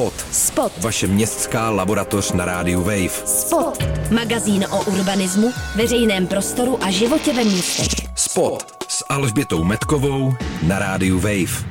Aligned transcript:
Spot. 0.00 0.26
Spot. 0.32 0.72
Vaše 0.78 1.06
městská 1.06 1.70
laboratoř 1.70 2.32
na 2.32 2.44
rádiu 2.44 2.80
Wave. 2.80 3.26
Spot. 3.26 3.78
Magazín 4.10 4.66
o 4.70 4.84
urbanismu, 4.84 5.52
veřejném 5.76 6.26
prostoru 6.26 6.84
a 6.84 6.90
životě 6.90 7.32
ve 7.32 7.44
městech. 7.44 8.08
Spot 8.16 8.84
s 8.88 9.04
Alžbětou 9.08 9.64
Metkovou 9.64 10.32
na 10.62 10.78
rádiu 10.78 11.20
Wave. 11.20 11.66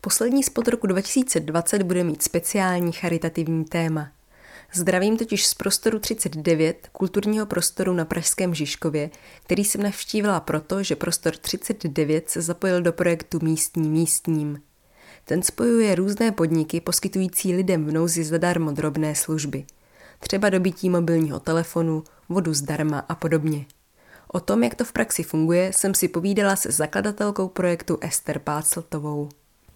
Poslední 0.00 0.42
spot 0.42 0.68
roku 0.68 0.86
2020 0.86 1.82
bude 1.82 2.04
mít 2.04 2.22
speciální 2.22 2.92
charitativní 2.92 3.64
téma. 3.64 4.08
Zdravím 4.74 5.16
totiž 5.16 5.46
z 5.46 5.54
prostoru 5.54 5.98
39, 5.98 6.88
kulturního 6.92 7.46
prostoru 7.46 7.92
na 7.92 8.04
Pražském 8.04 8.54
Žižkově, 8.54 9.10
který 9.42 9.64
jsem 9.64 9.82
navštívila 9.82 10.40
proto, 10.40 10.82
že 10.82 10.96
prostor 10.96 11.36
39 11.36 12.30
se 12.30 12.42
zapojil 12.42 12.82
do 12.82 12.92
projektu 12.92 13.38
Místní 13.42 13.88
místním. 13.88 14.58
Ten 15.24 15.42
spojuje 15.42 15.94
různé 15.94 16.32
podniky 16.32 16.80
poskytující 16.80 17.54
lidem 17.54 17.84
v 17.84 17.92
nouzi 17.92 18.24
zadarmo 18.24 18.72
drobné 18.72 19.14
služby. 19.14 19.64
Třeba 20.20 20.50
dobití 20.50 20.90
mobilního 20.90 21.40
telefonu, 21.40 22.04
vodu 22.28 22.54
zdarma 22.54 22.98
a 23.08 23.14
podobně. 23.14 23.66
O 24.28 24.40
tom, 24.40 24.64
jak 24.64 24.74
to 24.74 24.84
v 24.84 24.92
praxi 24.92 25.22
funguje, 25.22 25.72
jsem 25.72 25.94
si 25.94 26.08
povídala 26.08 26.56
se 26.56 26.72
zakladatelkou 26.72 27.48
projektu 27.48 27.98
Ester 28.00 28.38
Pácltovou. 28.38 29.28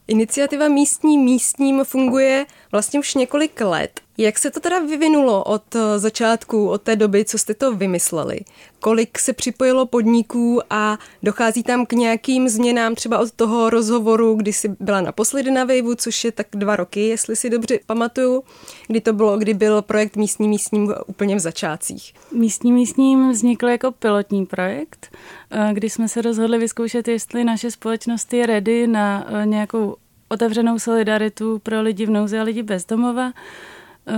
Iniciativa 0.09 0.69
místní 0.69 1.19
místním 1.19 1.85
funguje 1.85 2.47
vlastně 2.73 3.01
už 3.01 3.15
několik 3.15 3.61
let. 3.61 4.01
Jak 4.19 4.39
se 4.39 4.51
to 4.51 4.61
teda 4.61 4.79
vyvinulo 4.79 5.45
od 5.45 5.77
eh, 5.77 5.99
začátku, 5.99 6.69
od 6.69 6.83
té 6.83 6.97
doby, 6.97 7.25
co 7.25 7.39
jste 7.39 7.55
to 7.55 7.77
vymysleli? 7.77 8.41
Kolik 8.81 9.19
se 9.19 9.33
připojilo 9.33 9.87
podniků 9.87 10.61
a 10.71 10.99
dochází 11.23 11.63
tam 11.63 11.87
k 11.87 11.93
nějakým 11.93 12.49
změnám 12.49 12.95
třeba 12.95 13.19
od 13.19 13.33
toho 13.33 13.71
rozhovoru, 13.71 14.35
kdy 14.35 14.53
jsi 14.53 14.77
byla 14.81 15.01
naposledy 15.01 15.51
na 15.51 15.65
Vejvu, 15.65 15.95
což 15.95 16.25
je 16.25 16.33
tak 16.33 16.47
dva 16.53 16.77
roky, 16.77 17.09
jestli 17.09 17.37
si 17.37 17.51
dobře 17.51 17.79
pamatuju, 17.87 18.45
kdy 18.87 19.01
to 19.01 19.13
bylo, 19.13 19.39
kdy 19.39 19.55
byl 19.55 19.83
projekt 19.83 20.17
místní 20.17 20.49
místním 20.49 20.95
úplně 21.07 21.37
v 21.37 21.41
začátcích. 21.41 22.15
Místní 22.33 22.73
místním 22.73 23.31
vznikl 23.31 23.69
jako 23.69 23.93
pilotní 23.93 24.47
projekt, 24.47 25.17
eh, 25.51 25.71
kdy 25.73 25.91
jsme 25.91 26.09
se 26.09 26.23
rozhodli 26.23 26.59
vyzkoušet, 26.59 27.09
jestli 27.09 27.45
naše 27.45 27.71
společnost 27.71 28.33
je 28.33 28.47
ready 28.47 28.87
na 28.87 29.27
eh, 29.29 29.47
nějakou 29.47 29.97
otevřenou 30.29 30.79
solidaritu 30.79 31.59
pro 31.59 31.83
lidi 31.83 32.07
v 32.07 32.11
nouzi 32.11 32.39
a 32.39 32.43
lidi 32.43 32.63
bezdomova. 32.63 33.33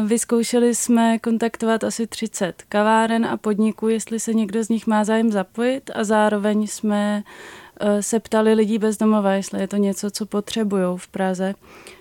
Vyzkoušeli 0.06 0.75
jsme 0.75 1.19
kontaktovat 1.19 1.84
asi 1.84 2.06
30 2.06 2.62
kaváren 2.69 3.27
a 3.27 3.36
podniků, 3.36 3.89
jestli 3.89 4.20
se 4.20 4.34
někdo 4.34 4.64
z 4.64 4.69
nich 4.69 4.86
má 4.86 5.05
zájem 5.05 5.31
zapojit 5.33 5.91
a 5.94 6.05
zároveň 6.05 6.67
jsme 6.67 7.22
se 8.01 8.21
ptali 8.21 8.55
lidí 8.55 8.79
bezdomova, 8.79 9.33
jestli 9.33 9.61
je 9.61 9.69
to 9.69 9.77
něco, 9.77 10.11
co 10.11 10.27
potřebují 10.27 10.84
v 10.97 11.09
Praze 11.09 11.55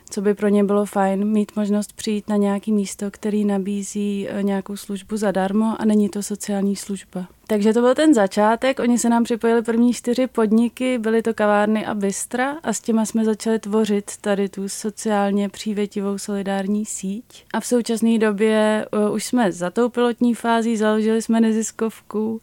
co 0.10 0.22
by 0.22 0.34
pro 0.34 0.48
ně 0.48 0.64
bylo 0.64 0.86
fajn, 0.86 1.26
mít 1.26 1.56
možnost 1.56 1.94
přijít 1.94 2.30
na 2.30 2.36
nějaký 2.36 2.72
místo, 2.72 3.12
který 3.12 3.46
nabízí 3.46 4.28
eh, 4.30 4.44
nějakou 4.44 4.76
službu 4.76 5.18
zadarmo 5.18 5.76
a 5.80 5.86
není 5.86 6.10
to 6.10 6.24
sociální 6.24 6.76
služba. 6.76 7.28
Takže 7.48 7.74
to 7.74 7.82
byl 7.82 7.96
ten 7.96 8.14
začátek, 8.14 8.80
oni 8.80 9.00
se 9.00 9.10
nám 9.10 9.24
připojili 9.24 9.62
první 9.62 9.94
čtyři 9.94 10.28
podniky, 10.28 10.98
byly 10.98 11.22
to 11.22 11.34
kavárny 11.34 11.86
a 11.86 11.94
bystra 11.94 12.58
a 12.64 12.74
s 12.74 12.80
těma 12.80 13.06
jsme 13.06 13.26
začali 13.26 13.60
tvořit 13.60 14.12
tady 14.22 14.50
tu 14.50 14.70
sociálně 14.70 15.50
přívětivou 15.50 16.18
solidární 16.18 16.86
síť. 16.86 17.46
A 17.54 17.60
v 17.60 17.66
současné 17.66 18.18
době 18.18 18.86
uh, 19.08 19.16
už 19.16 19.26
jsme 19.26 19.52
za 19.52 19.70
tou 19.70 19.90
pilotní 19.90 20.36
fází, 20.36 20.78
založili 20.78 21.22
jsme 21.22 21.42
neziskovku 21.42 22.42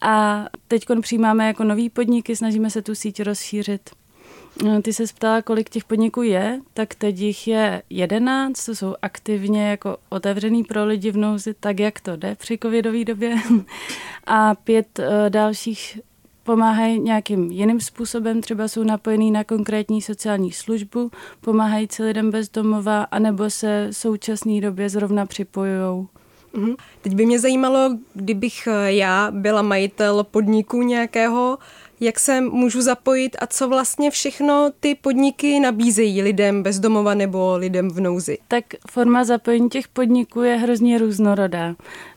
a 0.00 0.44
teď 0.68 0.84
přijímáme 1.00 1.46
jako 1.46 1.64
nový 1.64 1.90
podniky, 1.90 2.36
snažíme 2.36 2.70
se 2.70 2.82
tu 2.82 2.94
síť 2.94 3.22
rozšířit. 3.22 3.90
No, 4.64 4.82
ty 4.82 4.92
se 4.92 5.04
ptala, 5.16 5.42
kolik 5.42 5.70
těch 5.70 5.84
podniků 5.84 6.22
je, 6.22 6.60
tak 6.74 6.94
teď 6.94 7.18
jich 7.18 7.48
je 7.48 7.82
jedenáct, 7.90 8.66
to 8.66 8.74
jsou 8.74 8.94
aktivně 9.02 9.70
jako 9.70 9.96
otevřený 10.08 10.64
pro 10.64 10.84
lidi 10.84 11.10
v 11.10 11.16
nouzi, 11.16 11.54
tak 11.54 11.80
jak 11.80 12.00
to 12.00 12.16
jde 12.16 12.34
při 12.34 12.58
covidové 12.62 13.04
době. 13.04 13.36
A 14.26 14.54
pět 14.54 14.98
uh, 14.98 15.04
dalších 15.28 16.00
pomáhají 16.44 17.00
nějakým 17.00 17.50
jiným 17.50 17.80
způsobem, 17.80 18.40
třeba 18.40 18.68
jsou 18.68 18.84
napojený 18.84 19.30
na 19.30 19.44
konkrétní 19.44 20.02
sociální 20.02 20.52
službu, 20.52 21.10
pomáhají 21.40 21.88
lidem 22.00 22.30
bez 22.30 22.48
domova, 22.48 23.02
anebo 23.02 23.50
se 23.50 23.88
v 23.90 23.96
současné 23.96 24.60
době 24.60 24.88
zrovna 24.88 25.26
připojují 25.26 26.06
mhm. 26.52 26.74
Teď 27.02 27.14
by 27.14 27.26
mě 27.26 27.38
zajímalo, 27.38 27.90
kdybych 28.14 28.66
eh, 28.66 28.92
já 28.92 29.30
byla 29.30 29.62
majitel 29.62 30.24
podniku 30.24 30.82
nějakého, 30.82 31.58
jak 32.00 32.18
se 32.18 32.40
můžu 32.40 32.80
zapojit 32.80 33.36
a 33.40 33.46
co 33.46 33.68
vlastně 33.68 34.10
všechno 34.10 34.70
ty 34.80 34.94
podniky 34.94 35.60
nabízejí 35.60 36.22
lidem 36.22 36.62
bez 36.62 36.78
domova 36.78 37.14
nebo 37.14 37.56
lidem 37.56 37.90
v 37.90 38.00
nouzi. 38.00 38.38
Tak 38.48 38.64
forma 38.90 39.24
zapojení 39.24 39.68
těch 39.68 39.88
podniků 39.88 40.42
je 40.42 40.56
hrozně 40.56 40.98
různorodá. 40.98 41.74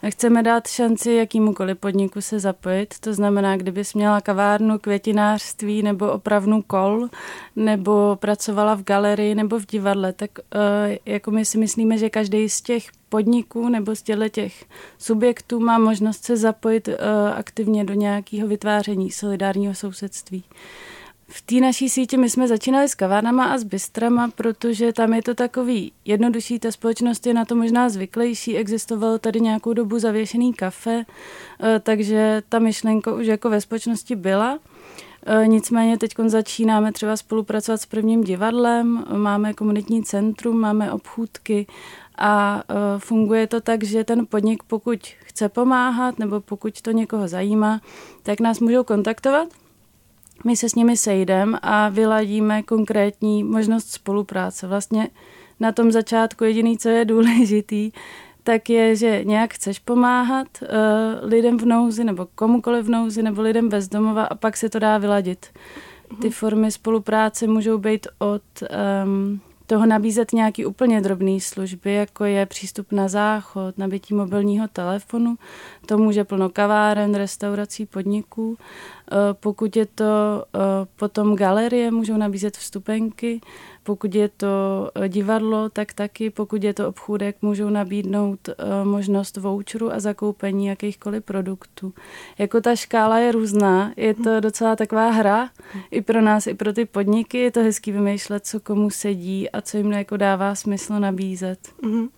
Chceme 0.09 0.43
dát 0.43 0.67
šanci 0.67 1.11
jakýmukoliv 1.11 1.77
podniku 1.77 2.21
se 2.21 2.39
zapojit, 2.39 2.99
to 2.99 3.13
znamená, 3.13 3.57
kdybys 3.57 3.93
měla 3.93 4.21
kavárnu, 4.21 4.79
květinářství 4.79 5.83
nebo 5.83 6.11
opravnu 6.11 6.61
kol, 6.61 7.07
nebo 7.55 8.17
pracovala 8.19 8.75
v 8.75 8.83
galerii 8.83 9.35
nebo 9.35 9.59
v 9.59 9.65
divadle, 9.65 10.13
tak 10.13 10.31
uh, 10.39 10.95
jako 11.05 11.31
my 11.31 11.45
si 11.45 11.57
myslíme, 11.57 11.97
že 11.97 12.09
každý 12.09 12.49
z 12.49 12.61
těch 12.61 12.83
podniků 13.11 13.69
nebo 13.69 13.95
z 13.95 14.03
těch 14.31 14.65
subjektů 14.97 15.59
má 15.59 15.79
možnost 15.79 16.23
se 16.23 16.37
zapojit 16.37 16.87
uh, 16.87 16.95
aktivně 17.35 17.83
do 17.83 17.93
nějakého 17.93 18.47
vytváření 18.47 19.11
solidárního 19.11 19.73
sousedství. 19.75 20.43
V 21.27 21.41
té 21.41 21.55
naší 21.55 21.89
síti 21.89 22.17
my 22.17 22.29
jsme 22.29 22.47
začínali 22.47 22.89
s 22.89 22.95
kavárnama 22.95 23.45
a 23.45 23.57
s 23.57 23.63
bystrama, 23.63 24.31
protože 24.35 24.93
tam 24.93 25.13
je 25.13 25.21
to 25.21 25.35
takový 25.35 25.91
jednodušší, 26.05 26.59
ta 26.59 26.71
společnost 26.71 27.27
je 27.27 27.33
na 27.33 27.45
to 27.45 27.55
možná 27.55 27.89
zvyklejší, 27.89 28.57
existovalo 28.57 29.19
tady 29.19 29.41
nějakou 29.41 29.73
dobu 29.73 29.99
zavěšený 29.99 30.53
kafe, 30.53 31.05
eh, 31.59 31.79
takže 31.83 32.43
ta 32.49 32.59
myšlenka 32.59 33.13
už 33.13 33.27
jako 33.27 33.49
ve 33.49 33.61
společnosti 33.61 34.15
byla. 34.15 34.59
Eh, 35.25 35.47
nicméně 35.47 35.97
teď 35.97 36.11
začínáme 36.27 36.91
třeba 36.91 37.17
spolupracovat 37.17 37.81
s 37.81 37.85
prvním 37.85 38.23
divadlem, 38.23 39.05
máme 39.15 39.53
komunitní 39.53 40.03
centrum, 40.03 40.59
máme 40.59 40.91
obchůdky 40.91 41.67
a 42.17 42.63
uh, 42.69 42.99
funguje 42.99 43.47
to 43.47 43.61
tak, 43.61 43.83
že 43.83 44.03
ten 44.03 44.25
podnik, 44.25 44.63
pokud 44.63 44.99
chce 45.19 45.49
pomáhat 45.49 46.19
nebo 46.19 46.41
pokud 46.41 46.81
to 46.81 46.91
někoho 46.91 47.27
zajímá, 47.27 47.81
tak 48.23 48.39
nás 48.39 48.59
můžou 48.59 48.83
kontaktovat. 48.83 49.47
My 50.45 50.57
se 50.57 50.69
s 50.69 50.75
nimi 50.75 50.97
sejdeme 50.97 51.59
a 51.61 51.89
vyladíme 51.89 52.63
konkrétní 52.63 53.43
možnost 53.43 53.91
spolupráce. 53.91 54.67
Vlastně 54.67 55.09
na 55.59 55.71
tom 55.71 55.91
začátku 55.91 56.43
jediný, 56.43 56.77
co 56.77 56.89
je 56.89 57.05
důležitý, 57.05 57.91
tak 58.43 58.69
je, 58.69 58.95
že 58.95 59.23
nějak 59.23 59.53
chceš 59.53 59.79
pomáhat 59.79 60.47
uh, 60.61 60.67
lidem 61.29 61.57
v 61.57 61.65
nouzi 61.65 62.03
nebo 62.03 62.27
komukoliv 62.35 62.85
v 62.85 62.89
nouzi 62.89 63.23
nebo 63.23 63.41
lidem 63.41 63.69
bez 63.69 63.87
domova 63.87 64.23
a 64.23 64.35
pak 64.35 64.57
se 64.57 64.69
to 64.69 64.79
dá 64.79 64.97
vyladit. 64.97 65.45
Ty 66.07 66.27
mhm. 66.27 66.31
formy 66.31 66.71
spolupráce 66.71 67.47
můžou 67.47 67.77
být 67.77 68.07
od 68.19 68.41
um, 69.05 69.41
toho 69.71 69.85
nabízet 69.85 70.33
nějaký 70.33 70.65
úplně 70.65 71.01
drobný 71.01 71.41
služby, 71.41 71.93
jako 71.93 72.25
je 72.25 72.45
přístup 72.45 72.91
na 72.91 73.07
záchod, 73.07 73.77
nabití 73.77 74.13
mobilního 74.13 74.67
telefonu. 74.67 75.35
To 75.85 75.97
může 75.97 76.23
plno 76.23 76.49
kaváren, 76.49 77.15
restaurací, 77.15 77.85
podniků. 77.85 78.57
Eh, 79.11 79.15
pokud 79.33 79.75
je 79.75 79.85
to 79.85 80.43
eh, 80.55 80.59
potom 80.95 81.35
galerie, 81.35 81.91
můžou 81.91 82.17
nabízet 82.17 82.57
vstupenky. 82.57 83.41
Pokud 83.83 84.15
je 84.15 84.29
to 84.29 84.47
eh, 84.95 85.09
divadlo, 85.09 85.69
tak 85.69 85.93
taky. 85.93 86.29
Pokud 86.29 86.63
je 86.63 86.73
to 86.73 86.87
obchůdek, 86.87 87.35
můžou 87.41 87.69
nabídnout 87.69 88.49
možnost 88.83 89.37
voucheru 89.37 89.93
a 89.93 89.99
zakoupení 89.99 90.65
jakýchkoliv 90.65 91.23
produktů. 91.23 91.93
Jako 92.37 92.61
ta 92.61 92.75
škála 92.75 93.19
je 93.19 93.31
různá, 93.31 93.93
je 93.97 94.13
to 94.13 94.39
docela 94.39 94.75
taková 94.75 95.09
hra 95.09 95.49
i 95.91 96.01
pro 96.01 96.21
nás, 96.21 96.47
i 96.47 96.53
pro 96.53 96.73
ty 96.73 96.85
podniky. 96.85 97.37
Je 97.37 97.51
to 97.51 97.59
hezký 97.59 97.91
vymýšlet, 97.91 98.45
co 98.45 98.59
komu 98.59 98.89
sedí 98.89 99.49
a 99.49 99.61
co 99.61 99.77
jim 99.77 99.91
jako 99.91 100.17
dává 100.17 100.55
smysl 100.55 100.99
nabízet. 100.99 101.59
Mm-hmm. 101.83 102.09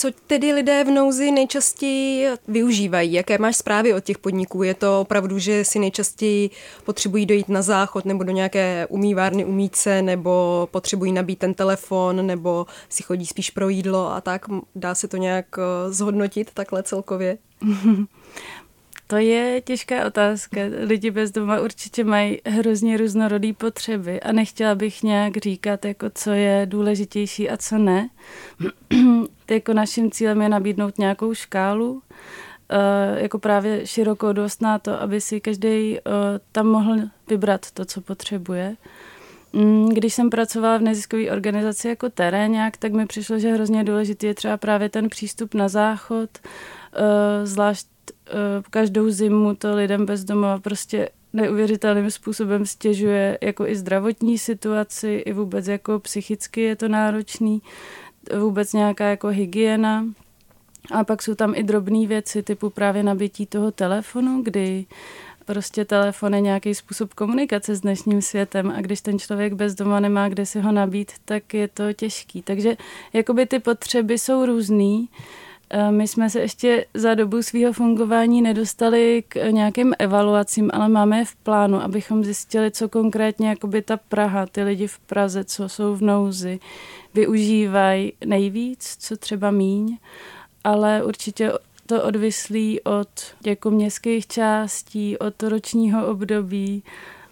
Co 0.00 0.10
tedy 0.26 0.52
lidé 0.52 0.84
v 0.84 0.90
nouzi 0.90 1.30
nejčastěji 1.30 2.28
využívají? 2.48 3.12
Jaké 3.12 3.38
máš 3.38 3.56
zprávy 3.56 3.94
od 3.94 4.04
těch 4.04 4.18
podniků? 4.18 4.62
Je 4.62 4.74
to 4.74 5.00
opravdu, 5.00 5.38
že 5.38 5.64
si 5.64 5.78
nejčastěji 5.78 6.50
potřebují 6.84 7.26
dojít 7.26 7.48
na 7.48 7.62
záchod 7.62 8.04
nebo 8.04 8.24
do 8.24 8.32
nějaké 8.32 8.86
umývárny 8.86 9.44
umít 9.44 9.76
se, 9.76 10.02
nebo 10.02 10.68
potřebují 10.70 11.12
nabít 11.12 11.38
ten 11.38 11.54
telefon, 11.54 12.26
nebo 12.26 12.66
si 12.88 13.02
chodí 13.02 13.26
spíš 13.26 13.50
pro 13.50 13.68
jídlo 13.68 14.12
a 14.12 14.20
tak? 14.20 14.46
Dá 14.74 14.94
se 14.94 15.08
to 15.08 15.16
nějak 15.16 15.46
eh, 15.58 15.92
zhodnotit 15.92 16.50
takhle 16.54 16.82
celkově? 16.82 17.38
To 19.10 19.16
je 19.16 19.60
těžká 19.60 20.06
otázka. 20.06 20.60
Lidi 20.80 21.10
bez 21.10 21.30
doma 21.30 21.60
určitě 21.60 22.04
mají 22.04 22.40
hrozně 22.46 22.96
různorodé 22.96 23.52
potřeby 23.52 24.20
a 24.20 24.32
nechtěla 24.32 24.74
bych 24.74 25.02
nějak 25.02 25.36
říkat, 25.36 25.84
jako 25.84 26.06
co 26.14 26.30
je 26.30 26.66
důležitější 26.66 27.50
a 27.50 27.56
co 27.56 27.78
ne. 27.78 28.08
jako 29.50 29.72
naším 29.72 30.10
cílem 30.10 30.42
je 30.42 30.48
nabídnout 30.48 30.98
nějakou 30.98 31.34
škálu, 31.34 32.02
eh, 32.70 33.22
jako 33.22 33.38
právě 33.38 33.86
širokou 33.86 34.32
dost 34.32 34.62
na 34.62 34.78
to, 34.78 35.00
aby 35.00 35.20
si 35.20 35.40
každý 35.40 35.98
eh, 35.98 36.00
tam 36.52 36.66
mohl 36.66 36.96
vybrat 37.28 37.70
to, 37.70 37.84
co 37.84 38.00
potřebuje. 38.00 38.76
Mm, 39.52 39.88
když 39.88 40.14
jsem 40.14 40.30
pracovala 40.30 40.76
v 40.76 40.82
neziskové 40.82 41.30
organizaci 41.30 41.88
jako 41.88 42.08
terénák, 42.10 42.76
tak 42.76 42.92
mi 42.92 43.06
přišlo, 43.06 43.38
že 43.38 43.52
hrozně 43.52 43.84
důležitý 43.84 44.26
je 44.26 44.34
třeba 44.34 44.56
právě 44.56 44.88
ten 44.88 45.08
přístup 45.08 45.54
na 45.54 45.68
záchod, 45.68 46.30
eh, 46.38 47.46
zvlášť 47.46 47.86
každou 48.70 49.10
zimu 49.10 49.54
to 49.54 49.74
lidem 49.74 50.06
bez 50.06 50.24
domova 50.24 50.58
prostě 50.58 51.08
neuvěřitelným 51.32 52.10
způsobem 52.10 52.66
stěžuje 52.66 53.38
jako 53.40 53.66
i 53.66 53.76
zdravotní 53.76 54.38
situaci, 54.38 55.22
i 55.26 55.32
vůbec 55.32 55.66
jako 55.66 55.98
psychicky 55.98 56.60
je 56.60 56.76
to 56.76 56.88
náročný, 56.88 57.62
vůbec 58.38 58.72
nějaká 58.72 59.04
jako 59.04 59.28
hygiena. 59.28 60.04
A 60.92 61.04
pak 61.04 61.22
jsou 61.22 61.34
tam 61.34 61.54
i 61.56 61.62
drobné 61.62 62.06
věci, 62.06 62.42
typu 62.42 62.70
právě 62.70 63.02
nabití 63.02 63.46
toho 63.46 63.72
telefonu, 63.72 64.42
kdy 64.42 64.86
prostě 65.44 65.84
telefon 65.84 66.34
je 66.34 66.40
nějaký 66.40 66.74
způsob 66.74 67.14
komunikace 67.14 67.74
s 67.74 67.80
dnešním 67.80 68.22
světem 68.22 68.72
a 68.76 68.80
když 68.80 69.00
ten 69.00 69.18
člověk 69.18 69.52
bez 69.52 69.74
doma 69.74 70.00
nemá 70.00 70.28
kde 70.28 70.46
si 70.46 70.60
ho 70.60 70.72
nabít, 70.72 71.12
tak 71.24 71.54
je 71.54 71.68
to 71.68 71.92
těžký. 71.92 72.42
Takže 72.42 72.76
jakoby 73.12 73.46
ty 73.46 73.58
potřeby 73.58 74.18
jsou 74.18 74.46
různý. 74.46 75.08
Eh, 75.70 75.90
my 75.90 76.08
jsme 76.08 76.30
se 76.30 76.40
ještě 76.40 76.86
za 76.94 77.14
dobu 77.14 77.42
svého 77.42 77.72
fungování 77.72 78.42
nedostali 78.42 79.24
k 79.28 79.50
nějakým 79.50 79.94
evaluacím, 79.98 80.70
ale 80.74 80.88
máme 80.88 81.18
je 81.18 81.24
v 81.24 81.34
plánu, 81.34 81.82
abychom 81.82 82.24
zjistili, 82.24 82.70
co 82.70 82.88
konkrétně 82.88 83.48
jakoby 83.48 83.82
ta 83.82 83.96
Praha, 83.96 84.46
ty 84.46 84.62
lidi 84.62 84.86
v 84.86 84.98
Praze, 84.98 85.44
co 85.44 85.68
jsou 85.68 85.94
v 85.94 86.02
nouzi, 86.02 86.60
využívají 87.18 88.12
nejvíc, 88.24 88.96
co 89.00 89.16
třeba 89.16 89.50
míň, 89.50 89.98
ale 90.64 91.04
určitě 91.04 91.52
to 91.86 92.02
odvislí 92.02 92.80
od 92.80 93.08
jako 93.46 93.70
městských 93.70 94.26
částí, 94.26 95.18
od 95.18 95.42
ročního 95.42 96.06
období 96.06 96.82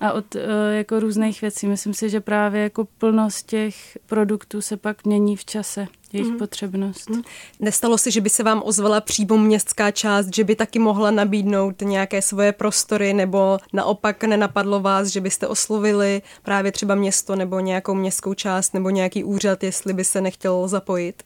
a 0.01 0.13
od 0.13 0.35
uh, 0.35 0.41
jako 0.71 1.01
různých 1.01 1.41
věcí. 1.41 1.67
Myslím 1.67 1.95
si, 1.95 2.11
že 2.11 2.21
právě 2.21 2.63
jako 2.63 2.85
plnost 2.99 3.47
těch 3.47 3.99
produktů 4.07 4.61
se 4.61 4.77
pak 4.77 5.05
mění 5.05 5.37
v 5.37 5.45
čase, 5.45 5.87
jejich 6.13 6.31
mm. 6.31 6.39
potřebnost. 6.39 7.11
Mm. 7.11 7.23
Nestalo 7.61 7.99
se, 7.99 8.11
že 8.11 8.21
by 8.21 8.31
se 8.31 8.43
vám 8.43 8.63
ozvala 8.65 9.01
přímo 9.01 9.39
městská 9.39 9.91
část, 9.91 10.35
že 10.35 10.45
by 10.45 10.57
taky 10.57 10.79
mohla 10.79 11.11
nabídnout 11.11 11.83
nějaké 11.83 12.23
svoje 12.23 12.53
prostory, 12.53 13.15
nebo 13.15 13.59
naopak 13.73 14.25
nenapadlo 14.25 14.81
vás, 14.81 15.09
že 15.09 15.21
byste 15.21 15.47
oslovili 15.47 16.23
právě 16.43 16.73
třeba 16.73 16.95
město 16.95 17.37
nebo 17.37 17.61
nějakou 17.61 17.95
městskou 17.95 18.35
část 18.35 18.75
nebo 18.75 18.91
nějaký 18.91 19.25
úřad, 19.25 19.63
jestli 19.63 19.93
by 19.93 20.05
se 20.05 20.21
nechtěl 20.21 20.69
zapojit? 20.69 21.23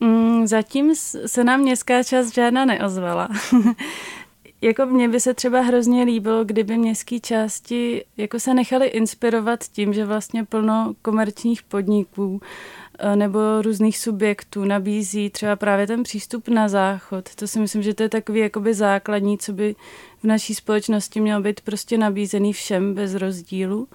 Mm, 0.00 0.46
zatím 0.46 0.94
se 1.26 1.44
nám 1.44 1.60
městská 1.60 2.02
část 2.02 2.34
žádná 2.34 2.64
neozvala. 2.64 3.28
jako 4.64 4.86
mně 4.86 5.08
by 5.08 5.20
se 5.20 5.34
třeba 5.34 5.60
hrozně 5.60 6.02
líbilo, 6.02 6.44
kdyby 6.44 6.78
městské 6.78 7.20
části 7.20 8.04
jako 8.16 8.40
se 8.40 8.54
nechali 8.54 8.86
inspirovat 8.86 9.64
tím, 9.64 9.94
že 9.94 10.06
vlastně 10.06 10.44
plno 10.44 10.94
komerčních 11.02 11.62
podniků 11.62 12.40
eh, 12.98 13.16
nebo 13.16 13.38
různých 13.62 13.98
subjektů 13.98 14.64
nabízí 14.64 15.30
třeba 15.30 15.56
právě 15.56 15.86
ten 15.86 16.02
přístup 16.02 16.48
na 16.48 16.68
záchod. 16.68 17.34
To 17.34 17.46
si 17.46 17.60
myslím, 17.60 17.82
že 17.82 17.94
to 17.94 18.02
je 18.02 18.08
takový 18.08 18.40
jakoby 18.40 18.74
základní, 18.74 19.38
co 19.38 19.52
by 19.52 19.76
v 20.22 20.24
naší 20.24 20.54
společnosti 20.54 21.20
mělo 21.20 21.42
být 21.42 21.60
prostě 21.60 21.98
nabízený 21.98 22.52
všem 22.52 22.94
bez 22.94 23.14
rozdílu. 23.14 23.88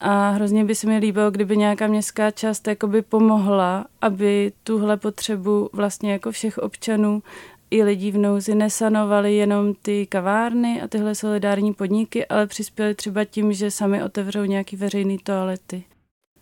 A 0.00 0.30
hrozně 0.30 0.64
by 0.64 0.74
se 0.74 0.86
mi 0.86 0.98
líbilo, 0.98 1.30
kdyby 1.30 1.56
nějaká 1.56 1.86
městská 1.86 2.30
část 2.30 2.68
jakoby 2.68 3.02
pomohla, 3.02 3.86
aby 4.00 4.52
tuhle 4.64 4.96
potřebu 4.96 5.70
vlastně 5.72 6.12
jako 6.12 6.32
všech 6.32 6.58
občanů 6.58 7.22
i 7.70 7.82
lidí 7.82 8.12
v 8.12 8.18
nouzi 8.18 8.54
nesanovaly 8.54 9.34
jenom 9.34 9.74
ty 9.74 10.06
kavárny 10.06 10.82
a 10.82 10.88
tyhle 10.88 11.14
solidární 11.14 11.74
podniky, 11.74 12.26
ale 12.26 12.46
přispěli 12.46 12.94
třeba 12.94 13.24
tím, 13.24 13.52
že 13.52 13.70
sami 13.70 14.02
otevřou 14.02 14.44
nějaký 14.44 14.76
veřejný 14.76 15.18
toalety. 15.18 15.84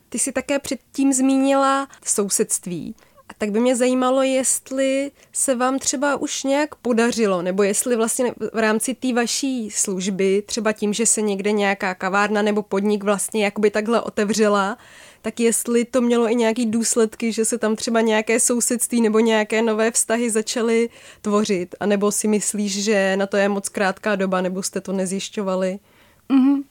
Ty 0.08 0.18
jsi 0.18 0.32
také 0.32 0.58
předtím 0.58 1.12
zmínila 1.12 1.88
sousedství. 2.04 2.94
A 3.28 3.32
tak 3.38 3.50
by 3.50 3.60
mě 3.60 3.76
zajímalo, 3.76 4.22
jestli 4.22 5.10
se 5.32 5.54
vám 5.54 5.78
třeba 5.78 6.16
už 6.16 6.44
nějak 6.44 6.74
podařilo, 6.74 7.42
nebo 7.42 7.62
jestli 7.62 7.96
vlastně 7.96 8.32
v 8.52 8.58
rámci 8.58 8.94
té 8.94 9.12
vaší 9.12 9.70
služby, 9.70 10.42
třeba 10.46 10.72
tím, 10.72 10.92
že 10.92 11.06
se 11.06 11.22
někde 11.22 11.52
nějaká 11.52 11.94
kavárna 11.94 12.42
nebo 12.42 12.62
podnik 12.62 13.04
vlastně 13.04 13.44
jakoby 13.44 13.70
takhle 13.70 14.00
otevřela, 14.00 14.78
tak 15.26 15.40
jestli 15.40 15.84
to 15.84 16.00
mělo 16.00 16.30
i 16.30 16.34
nějaký 16.34 16.66
důsledky, 16.66 17.32
že 17.32 17.44
se 17.44 17.58
tam 17.58 17.76
třeba 17.76 18.00
nějaké 18.00 18.40
sousedství 18.40 19.00
nebo 19.00 19.18
nějaké 19.18 19.62
nové 19.62 19.90
vztahy 19.90 20.30
začaly 20.30 20.88
tvořit, 21.22 21.74
a 21.80 21.86
nebo 21.86 22.12
si 22.12 22.28
myslíš, 22.28 22.84
že 22.84 23.16
na 23.16 23.26
to 23.26 23.36
je 23.36 23.48
moc 23.48 23.68
krátká 23.68 24.16
doba, 24.16 24.40
nebo 24.40 24.62
jste 24.62 24.80
to 24.80 24.92
nezjišťovali? 24.92 25.78
Mm-hmm. 26.30 26.62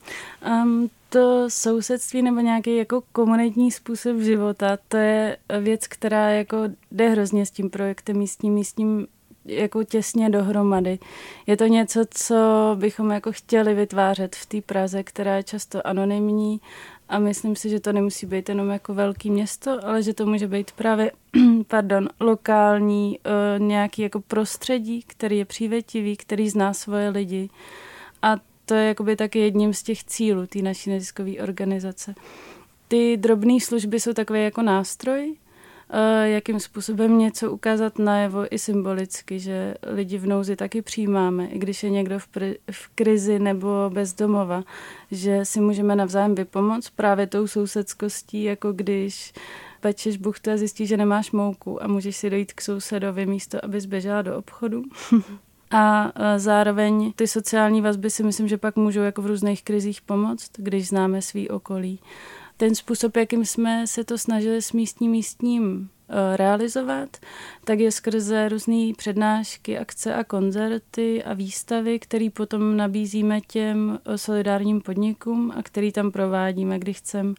Um, 0.63 0.89
to 1.09 1.45
sousedství 1.49 2.21
nebo 2.21 2.39
nějaký 2.39 2.77
jako 2.77 3.03
komunitní 3.11 3.71
způsob 3.71 4.17
života, 4.17 4.77
to 4.87 4.97
je 4.97 5.37
věc, 5.59 5.87
která 5.87 6.29
jako 6.29 6.57
jde 6.91 7.09
hrozně 7.09 7.45
s 7.45 7.51
tím 7.51 7.69
projektem 7.69 8.17
místním, 8.17 8.53
místním 8.53 9.07
jako 9.45 9.83
těsně 9.83 10.29
dohromady. 10.29 10.99
Je 11.47 11.57
to 11.57 11.65
něco, 11.65 12.05
co 12.09 12.35
bychom 12.79 13.11
jako 13.11 13.31
chtěli 13.31 13.73
vytvářet 13.73 14.35
v 14.35 14.45
té 14.45 14.61
Praze, 14.61 15.03
která 15.03 15.35
je 15.35 15.43
často 15.43 15.87
anonymní 15.87 16.61
a 17.09 17.19
myslím 17.19 17.55
si, 17.55 17.69
že 17.69 17.79
to 17.79 17.93
nemusí 17.93 18.25
být 18.25 18.49
jenom 18.49 18.69
jako 18.69 18.93
velký 18.93 19.31
město, 19.31 19.85
ale 19.85 20.03
že 20.03 20.13
to 20.13 20.25
může 20.25 20.47
být 20.47 20.71
právě 20.71 21.11
pardon, 21.67 22.09
lokální 22.19 23.19
uh, 23.19 23.63
nějaký 23.63 24.01
jako 24.01 24.21
prostředí, 24.21 25.03
který 25.07 25.37
je 25.37 25.45
přívětivý, 25.45 26.17
který 26.17 26.49
zná 26.49 26.73
svoje 26.73 27.09
lidi. 27.09 27.49
A 28.21 28.35
to 28.65 28.73
je 28.73 28.87
jakoby 28.87 29.15
taky 29.15 29.39
jedním 29.39 29.73
z 29.73 29.83
těch 29.83 30.03
cílů 30.03 30.47
té 30.47 30.61
naší 30.61 30.89
neziskové 30.89 31.31
organizace. 31.31 32.15
Ty 32.87 33.17
drobné 33.17 33.59
služby 33.59 33.99
jsou 33.99 34.13
takové 34.13 34.39
jako 34.39 34.61
nástroj, 34.61 35.33
eh, 35.33 35.44
jakým 36.23 36.59
způsobem 36.59 37.19
něco 37.19 37.51
ukázat 37.51 37.99
najevo 37.99 38.53
i 38.53 38.59
symbolicky, 38.59 39.39
že 39.39 39.75
lidi 39.83 40.17
v 40.17 40.27
nouzi 40.27 40.55
taky 40.55 40.81
přijímáme, 40.81 41.47
i 41.47 41.59
když 41.59 41.83
je 41.83 41.89
někdo 41.89 42.19
v, 42.19 42.27
pr- 42.27 42.55
v 42.71 42.87
krizi 42.95 43.39
nebo 43.39 43.91
bez 43.93 44.13
domova, 44.13 44.63
že 45.11 45.45
si 45.45 45.61
můžeme 45.61 45.95
navzájem 45.95 46.35
vypomoct 46.35 46.89
právě 46.89 47.27
tou 47.27 47.47
sousedskostí, 47.47 48.43
jako 48.43 48.71
když 48.73 49.33
pečeš 49.81 50.17
buchtu 50.17 50.51
a 50.51 50.57
zjistíš, 50.57 50.89
že 50.89 50.97
nemáš 50.97 51.31
mouku 51.31 51.83
a 51.83 51.87
můžeš 51.87 52.17
si 52.17 52.29
dojít 52.29 52.53
k 52.53 52.61
sousedovi 52.61 53.25
místo, 53.25 53.65
aby 53.65 53.81
zběžela 53.81 54.21
do 54.21 54.37
obchodu. 54.37 54.83
A 55.71 56.11
zároveň 56.37 57.13
ty 57.15 57.27
sociální 57.27 57.81
vazby 57.81 58.09
si 58.09 58.23
myslím, 58.23 58.47
že 58.47 58.57
pak 58.57 58.75
můžou 58.75 59.01
jako 59.01 59.21
v 59.21 59.25
různých 59.25 59.63
krizích 59.63 60.01
pomoct, 60.01 60.51
když 60.57 60.87
známe 60.87 61.21
svý 61.21 61.49
okolí. 61.49 61.99
Ten 62.57 62.75
způsob, 62.75 63.17
jakým 63.17 63.45
jsme 63.45 63.87
se 63.87 64.03
to 64.03 64.17
snažili 64.17 64.61
s 64.61 64.71
místním 64.71 65.11
místním 65.11 65.89
e, 66.09 66.37
realizovat, 66.37 67.17
tak 67.63 67.79
je 67.79 67.91
skrze 67.91 68.49
různé 68.49 68.93
přednášky, 68.97 69.77
akce 69.77 70.15
a 70.15 70.23
koncerty 70.23 71.23
a 71.23 71.33
výstavy, 71.33 71.99
které 71.99 72.29
potom 72.33 72.77
nabízíme 72.77 73.41
těm 73.41 73.99
e, 74.05 74.17
solidárním 74.17 74.81
podnikům 74.81 75.53
a 75.55 75.63
který 75.63 75.91
tam 75.91 76.11
provádíme, 76.11 76.79
když 76.79 76.97
chceme 76.97 77.33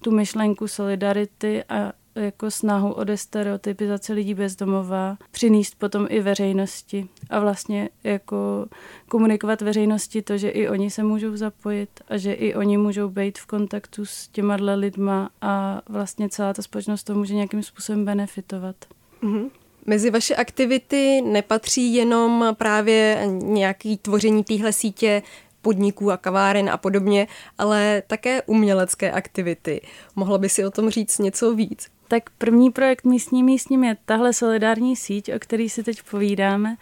tu 0.00 0.10
myšlenku 0.10 0.68
solidarity 0.68 1.64
a 1.68 1.92
jako 2.18 2.50
snahu 2.50 2.92
o 2.92 3.04
destereotypizaci 3.04 4.12
lidí 4.12 4.34
bezdomová 4.34 5.16
přinést 5.30 5.74
potom 5.78 6.06
i 6.10 6.20
veřejnosti 6.20 7.08
a 7.30 7.40
vlastně 7.40 7.88
jako 8.04 8.66
komunikovat 9.08 9.62
veřejnosti 9.62 10.22
to, 10.22 10.38
že 10.38 10.48
i 10.48 10.68
oni 10.68 10.90
se 10.90 11.02
můžou 11.02 11.36
zapojit 11.36 11.90
a 12.08 12.16
že 12.16 12.32
i 12.32 12.54
oni 12.54 12.76
můžou 12.76 13.08
být 13.08 13.38
v 13.38 13.46
kontaktu 13.46 14.06
s 14.06 14.28
těma 14.28 14.56
lidma 14.74 15.30
a 15.40 15.82
vlastně 15.88 16.28
celá 16.28 16.54
ta 16.54 16.62
společnost 16.62 17.04
to 17.04 17.14
může 17.14 17.34
nějakým 17.34 17.62
způsobem 17.62 18.04
benefitovat. 18.04 18.76
Mm-hmm. 19.22 19.50
Mezi 19.86 20.10
vaše 20.10 20.36
aktivity 20.36 21.22
nepatří 21.22 21.94
jenom 21.94 22.54
právě 22.58 23.26
nějaký 23.42 23.96
tvoření 23.96 24.44
téhle 24.44 24.72
sítě 24.72 25.22
podniků 25.62 26.12
a 26.12 26.16
kaváren 26.16 26.70
a 26.70 26.76
podobně, 26.76 27.26
ale 27.58 28.02
také 28.06 28.42
umělecké 28.42 29.12
aktivity. 29.12 29.80
Mohla 30.16 30.38
by 30.38 30.48
si 30.48 30.64
o 30.64 30.70
tom 30.70 30.90
říct 30.90 31.18
něco 31.18 31.54
víc? 31.54 31.88
Tak 32.08 32.30
první 32.30 32.70
projekt 32.70 33.04
místní 33.04 33.42
místním 33.42 33.84
je 33.84 33.96
tahle 34.04 34.32
solidární 34.32 34.96
síť, 34.96 35.32
o 35.34 35.38
který 35.38 35.68
si 35.68 35.82
teď 35.82 36.02
povídáme. 36.10 36.76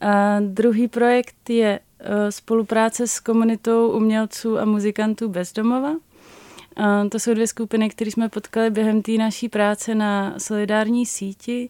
A 0.00 0.40
druhý 0.40 0.88
projekt 0.88 1.50
je 1.50 1.80
e, 2.00 2.32
spolupráce 2.32 3.06
s 3.06 3.20
komunitou 3.20 3.88
umělců 3.88 4.58
a 4.58 4.64
muzikantů 4.64 5.28
Bezdomova. 5.28 5.94
A 6.76 7.08
to 7.08 7.18
jsou 7.18 7.34
dvě 7.34 7.46
skupiny, 7.46 7.90
které 7.90 8.10
jsme 8.10 8.28
potkali 8.28 8.70
během 8.70 9.02
té 9.02 9.12
naší 9.12 9.48
práce 9.48 9.94
na 9.94 10.34
solidární 10.38 11.06
síti. 11.06 11.68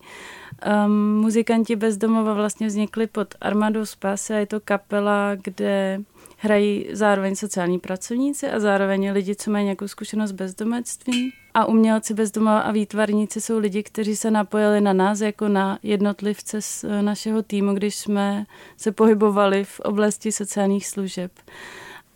Um, 0.87 1.21
muzikanti 1.21 1.77
Bezdomova 1.77 2.35
vlastně 2.35 2.67
vznikli 2.67 3.07
pod 3.07 3.35
Armadou 3.41 3.87
Spase 3.87 4.35
a 4.35 4.39
je 4.39 4.47
to 4.47 4.61
kapela, 4.61 5.35
kde 5.35 6.01
hrají 6.37 6.87
zároveň 6.93 7.35
sociální 7.35 7.79
pracovníci 7.79 8.51
a 8.51 8.61
zároveň 8.61 9.13
lidi, 9.13 9.37
co 9.37 9.51
mají 9.51 9.65
nějakou 9.65 9.89
zkušenost 9.89 10.33
bezdomectvím. 10.33 11.33
A 11.55 11.65
umělci 11.65 12.15
bezdomova 12.15 12.61
a 12.61 12.73
výtvarníci 12.73 13.41
jsou 13.41 13.59
lidi, 13.59 13.83
kteří 13.83 14.17
se 14.17 14.31
napojili 14.31 14.81
na 14.81 14.93
nás 14.93 15.21
jako 15.21 15.49
na 15.49 15.79
jednotlivce 15.83 16.63
z 16.63 16.85
našeho 17.01 17.43
týmu, 17.43 17.75
když 17.75 17.97
jsme 17.97 18.47
se 18.77 18.93
pohybovali 18.93 19.65
v 19.65 19.81
oblasti 19.81 20.33
sociálních 20.33 20.87
služeb. 20.87 21.33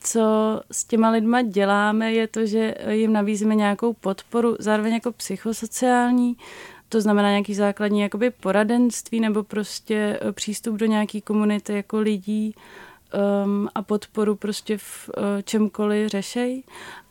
co 0.00 0.60
s 0.72 0.84
těma 0.84 1.10
lidma 1.10 1.42
děláme, 1.42 2.12
je 2.12 2.26
to, 2.26 2.46
že 2.46 2.74
jim 2.90 3.12
nabízíme 3.12 3.54
nějakou 3.54 3.92
podporu, 3.92 4.56
zároveň 4.58 4.94
jako 4.94 5.12
psychosociální, 5.12 6.36
to 6.88 7.00
znamená 7.00 7.30
nějaký 7.30 7.54
základní 7.54 8.00
jakoby 8.00 8.30
poradenství 8.30 9.20
nebo 9.20 9.42
prostě 9.42 10.18
eh, 10.22 10.32
přístup 10.32 10.76
do 10.76 10.86
nějaký 10.86 11.20
komunity 11.20 11.72
jako 11.72 11.98
lidí 11.98 12.54
um, 13.44 13.68
a 13.74 13.82
podporu 13.82 14.36
prostě 14.36 14.78
v 14.78 15.10
uh, 15.16 15.24
čemkoliv 15.42 16.08
řešej 16.08 16.62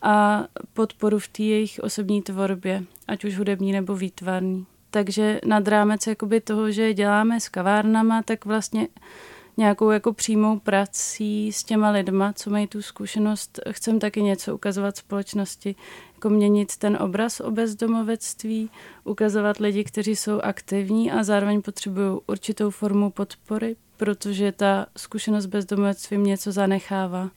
a 0.01 0.43
podporu 0.73 1.19
v 1.19 1.27
té 1.27 1.43
jejich 1.43 1.79
osobní 1.83 2.21
tvorbě, 2.21 2.83
ať 3.07 3.25
už 3.25 3.37
hudební 3.37 3.71
nebo 3.71 3.95
výtvarní. 3.95 4.65
Takže 4.89 5.41
nad 5.45 5.67
rámec 5.67 6.07
jakoby 6.07 6.41
toho, 6.41 6.71
že 6.71 6.93
děláme 6.93 7.39
s 7.39 7.49
kavárnama, 7.49 8.23
tak 8.23 8.45
vlastně 8.45 8.87
nějakou 9.57 9.89
jako 9.89 10.13
přímou 10.13 10.59
prací 10.59 11.51
s 11.51 11.63
těma 11.63 11.89
lidma, 11.89 12.33
co 12.33 12.49
mají 12.49 12.67
tu 12.67 12.81
zkušenost, 12.81 13.59
chcem 13.69 13.99
taky 13.99 14.21
něco 14.21 14.55
ukazovat 14.55 14.97
společnosti, 14.97 15.75
jako 16.13 16.29
měnit 16.29 16.77
ten 16.77 16.97
obraz 17.01 17.39
o 17.39 17.51
bezdomovectví, 17.51 18.69
ukazovat 19.03 19.57
lidi, 19.57 19.83
kteří 19.83 20.15
jsou 20.15 20.39
aktivní 20.41 21.11
a 21.11 21.23
zároveň 21.23 21.61
potřebují 21.61 22.19
určitou 22.27 22.69
formu 22.69 23.09
podpory, 23.09 23.75
protože 23.97 24.51
ta 24.51 24.85
zkušenost 24.97 25.45
bezdomovectvím 25.45 26.23
něco 26.23 26.51
zanechává. 26.51 27.29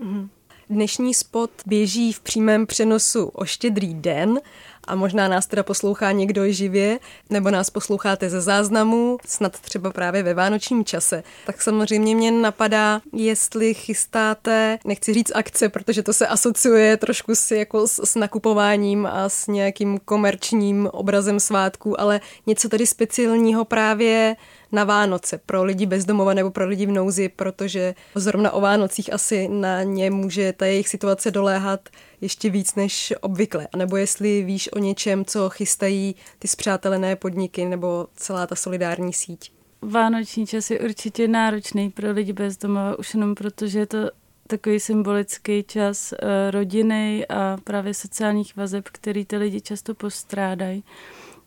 Mm-hmm. 0.00 0.28
Dnešní 0.70 1.14
spot 1.14 1.50
běží 1.66 2.12
v 2.12 2.20
přímém 2.20 2.66
přenosu 2.66 3.24
o 3.24 3.44
štědrý 3.44 3.94
den 3.94 4.40
a 4.84 4.94
možná 4.94 5.28
nás 5.28 5.46
teda 5.46 5.62
poslouchá 5.62 6.12
někdo 6.12 6.52
živě, 6.52 6.98
nebo 7.30 7.50
nás 7.50 7.70
posloucháte 7.70 8.30
ze 8.30 8.40
záznamu, 8.40 9.18
snad 9.26 9.60
třeba 9.60 9.90
právě 9.90 10.22
ve 10.22 10.34
vánočním 10.34 10.84
čase. 10.84 11.22
Tak 11.46 11.62
samozřejmě 11.62 12.16
mě 12.16 12.30
napadá, 12.30 13.00
jestli 13.12 13.74
chystáte, 13.74 14.78
nechci 14.84 15.14
říct 15.14 15.32
akce, 15.34 15.68
protože 15.68 16.02
to 16.02 16.12
se 16.12 16.26
asociuje 16.26 16.96
trošku 16.96 17.34
si 17.34 17.56
jako 17.56 17.88
s, 17.88 18.04
s 18.04 18.14
nakupováním 18.14 19.06
a 19.06 19.28
s 19.28 19.46
nějakým 19.46 19.98
komerčním 19.98 20.88
obrazem 20.92 21.40
svátků, 21.40 22.00
ale 22.00 22.20
něco 22.46 22.68
tady 22.68 22.86
speciálního 22.86 23.64
právě 23.64 24.36
na 24.72 24.84
Vánoce 24.84 25.40
pro 25.46 25.64
lidi 25.64 25.86
bezdomova 25.86 26.34
nebo 26.34 26.50
pro 26.50 26.66
lidi 26.66 26.86
v 26.86 26.92
nouzi, 26.92 27.28
protože 27.28 27.94
zrovna 28.14 28.50
o 28.50 28.60
Vánocích 28.60 29.12
asi 29.12 29.48
na 29.48 29.82
ně 29.82 30.10
může 30.10 30.52
ta 30.52 30.66
jejich 30.66 30.88
situace 30.88 31.30
doléhat 31.30 31.88
ještě 32.20 32.50
víc 32.50 32.74
než 32.74 33.14
obvykle. 33.20 33.68
A 33.72 33.76
nebo 33.76 33.96
jestli 33.96 34.42
víš 34.42 34.72
o 34.72 34.78
něčem, 34.78 35.24
co 35.24 35.50
chystají 35.50 36.14
ty 36.38 36.48
zpřátelené 36.48 37.16
podniky 37.16 37.64
nebo 37.64 38.06
celá 38.16 38.46
ta 38.46 38.54
solidární 38.54 39.12
síť. 39.12 39.52
Vánoční 39.82 40.46
čas 40.46 40.70
je 40.70 40.80
určitě 40.80 41.28
náročný 41.28 41.90
pro 41.90 42.12
lidi 42.12 42.32
bezdomova, 42.32 42.98
už 42.98 43.14
jenom 43.14 43.34
protože 43.34 43.78
je 43.78 43.86
to 43.86 44.10
takový 44.46 44.80
symbolický 44.80 45.64
čas 45.64 46.12
eh, 46.12 46.50
rodiny 46.50 47.26
a 47.26 47.56
právě 47.64 47.94
sociálních 47.94 48.56
vazeb, 48.56 48.88
který 48.92 49.24
ty 49.24 49.36
lidi 49.36 49.60
často 49.60 49.94
postrádají. 49.94 50.84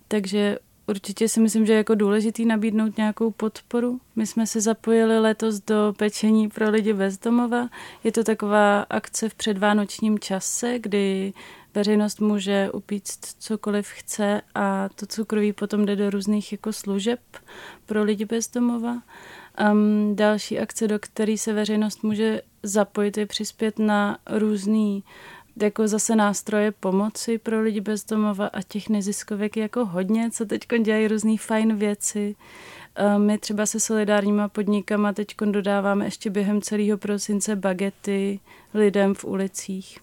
Takže 0.08 0.60
Určitě 0.90 1.30
si 1.30 1.40
myslím, 1.40 1.66
že 1.66 1.74
je 1.74 1.78
jako 1.78 1.96
důležitý 1.96 2.46
nabídnout 2.46 2.98
nějakou 2.98 3.32
podporu. 3.32 4.00
My 4.16 4.28
jsme 4.28 4.48
se 4.48 4.62
zapojili 4.62 5.20
letos 5.20 5.60
do 5.60 5.94
pečení 5.98 6.50
pro 6.50 6.70
lidi 6.70 6.94
bezdomova. 6.94 7.70
Je 8.04 8.12
to 8.12 8.24
taková 8.24 8.82
akce 8.90 9.30
v 9.30 9.36
předvánočním 9.36 10.20
čase, 10.20 10.80
kdy 10.80 11.34
veřejnost 11.76 12.22
může 12.22 12.70
upíct 12.74 13.36
cokoliv 13.40 13.88
chce 13.88 14.42
a 14.56 14.90
to 14.96 15.06
cukroví 15.06 15.54
potom 15.54 15.86
jde 15.86 15.96
do 15.96 16.10
různých 16.10 16.52
jako 16.52 16.74
služeb 16.74 17.20
pro 17.86 18.04
lidi 18.04 18.26
bezdomova. 18.26 19.02
Um, 19.72 20.16
další 20.16 20.60
akce, 20.60 20.88
do 20.88 21.00
které 21.00 21.38
se 21.38 21.54
veřejnost 21.54 22.04
může 22.04 22.42
zapojit, 22.64 23.18
je 23.18 23.26
přispět 23.26 23.80
na 23.80 24.18
různý 24.30 25.04
jako 25.62 25.88
zase 25.88 26.16
nástroje 26.16 26.72
pomoci 26.72 27.38
pro 27.38 27.62
lidi 27.62 27.82
bezdomova 27.82 28.48
a 28.48 28.62
těch 28.62 28.90
neziskovek 28.90 29.58
je 29.58 29.64
jako 29.64 29.86
hodně, 29.86 30.32
co 30.32 30.46
teď 30.46 30.62
dělají 30.82 31.08
různé 31.08 31.38
fajn 31.38 31.76
věci. 31.76 32.36
My 33.18 33.38
třeba 33.38 33.66
se 33.66 33.80
solidárníma 33.80 34.48
podnikama 34.48 35.14
teď 35.14 35.36
dodáváme 35.46 36.06
ještě 36.06 36.30
během 36.30 36.62
celého 36.62 36.98
prosince 36.98 37.56
bagety 37.56 38.40
lidem 38.74 39.14
v 39.14 39.26
ulicích. 39.26 40.00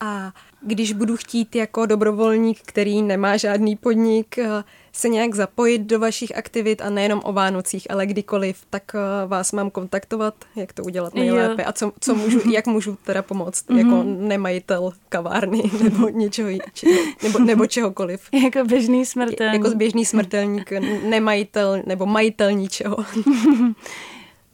A 0.00 0.32
když 0.60 0.92
budu 0.92 1.16
chtít 1.16 1.56
jako 1.56 1.86
dobrovolník, 1.86 2.60
který 2.66 3.02
nemá 3.02 3.36
žádný 3.36 3.76
podnik, 3.76 4.38
eh, 4.38 4.64
se 4.92 5.08
nějak 5.08 5.34
zapojit 5.34 5.78
do 5.78 5.98
vašich 5.98 6.36
aktivit 6.36 6.82
a 6.82 6.90
nejenom 6.90 7.20
o 7.24 7.32
Vánocích, 7.32 7.90
ale 7.90 8.06
kdykoliv, 8.06 8.58
tak 8.70 8.82
eh, 8.94 9.26
vás 9.26 9.52
mám 9.52 9.70
kontaktovat, 9.70 10.34
jak 10.56 10.72
to 10.72 10.82
udělat 10.82 11.14
nejlépe 11.14 11.64
a 11.64 11.72
co, 11.72 11.92
co 12.00 12.14
můžu, 12.14 12.50
jak 12.52 12.66
můžu 12.66 12.98
teda 13.04 13.22
pomoct 13.22 13.68
mm-hmm. 13.68 13.76
jako 13.76 14.02
nemajitel 14.28 14.92
kavárny 15.08 15.62
nebo 15.82 16.08
něčeho, 16.08 16.50
či, 16.74 17.14
nebo, 17.22 17.38
nebo 17.38 17.66
čehokoliv. 17.66 18.28
Jako 18.44 18.64
běžný 18.64 19.06
smrtelník. 19.06 19.64
Jako 19.64 19.76
běžný 19.76 20.04
smrtelník, 20.04 20.70
nemajitel 21.02 21.82
nebo 21.86 22.06
majitel 22.06 22.52
ničeho. 22.52 22.96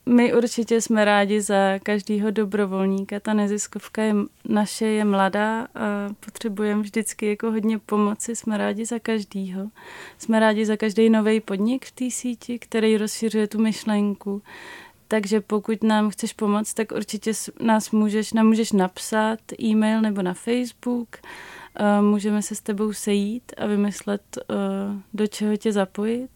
My 0.06 0.34
určitě 0.34 0.80
jsme 0.80 1.04
rádi 1.04 1.40
za 1.40 1.78
každého 1.82 2.30
dobrovolníka. 2.30 3.20
Ta 3.20 3.34
neziskovka 3.34 4.02
je, 4.02 4.14
naše 4.48 4.86
je 4.86 5.04
mladá 5.04 5.62
a 5.62 5.68
potřebujeme 6.20 6.82
vždycky 6.82 7.26
jako 7.26 7.50
hodně 7.50 7.78
pomoci. 7.78 8.36
Jsme 8.36 8.58
rádi 8.58 8.84
za 8.84 8.98
každýho. 8.98 9.70
Jsme 10.18 10.40
rádi 10.40 10.66
za 10.66 10.76
každý 10.76 11.10
nový 11.10 11.40
podnik 11.40 11.84
v 11.84 11.92
té 11.92 12.10
síti, 12.10 12.58
který 12.58 12.96
rozšiřuje 12.96 13.46
tu 13.46 13.58
myšlenku. 13.58 14.42
Takže 15.08 15.40
pokud 15.40 15.82
nám 15.82 16.10
chceš 16.10 16.32
pomoct, 16.32 16.74
tak 16.74 16.92
určitě 16.92 17.32
nás 17.60 17.90
můžeš, 17.90 18.32
nám 18.32 18.46
můžeš 18.46 18.72
napsat 18.72 19.38
e-mail 19.62 20.00
nebo 20.00 20.22
na 20.22 20.34
Facebook. 20.34 21.08
Můžeme 22.00 22.42
se 22.42 22.54
s 22.54 22.60
tebou 22.60 22.92
sejít 22.92 23.52
a 23.56 23.66
vymyslet, 23.66 24.38
do 25.14 25.26
čeho 25.26 25.56
tě 25.56 25.72
zapojit. 25.72 26.30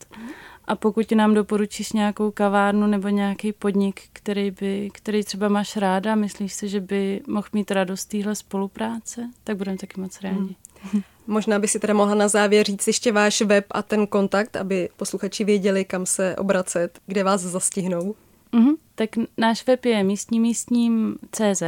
A 0.66 0.76
pokud 0.76 1.12
nám 1.12 1.34
doporučíš 1.34 1.92
nějakou 1.92 2.30
kavárnu 2.30 2.86
nebo 2.86 3.08
nějaký 3.08 3.52
podnik, 3.52 4.02
který, 4.12 4.50
by, 4.50 4.90
který 4.92 5.24
třeba 5.24 5.48
máš 5.48 5.76
ráda, 5.76 6.14
myslíš 6.14 6.52
si, 6.52 6.68
že 6.68 6.80
by 6.80 7.20
mohl 7.26 7.48
mít 7.52 7.70
radost 7.70 8.04
téhle 8.04 8.34
spolupráce, 8.34 9.30
tak 9.44 9.56
budeme 9.56 9.78
taky 9.78 10.00
moc 10.00 10.20
rádi. 10.20 10.56
Hmm. 10.82 11.02
Možná 11.26 11.58
by 11.58 11.68
si 11.68 11.78
teda 11.78 11.94
mohla 11.94 12.14
na 12.14 12.28
závěr 12.28 12.66
říct 12.66 12.86
ještě 12.86 13.12
váš 13.12 13.42
web 13.42 13.64
a 13.70 13.82
ten 13.82 14.06
kontakt, 14.06 14.56
aby 14.56 14.88
posluchači 14.96 15.44
věděli, 15.44 15.84
kam 15.84 16.06
se 16.06 16.36
obracet, 16.36 16.98
kde 17.06 17.24
vás 17.24 17.40
zastihnou. 17.40 18.14
Mm-hmm. 18.52 18.76
Tak 18.94 19.10
náš 19.36 19.66
web 19.66 19.84
je 19.84 20.04
místní 20.04 20.40
místním 20.40 21.16
CZ 21.30 21.62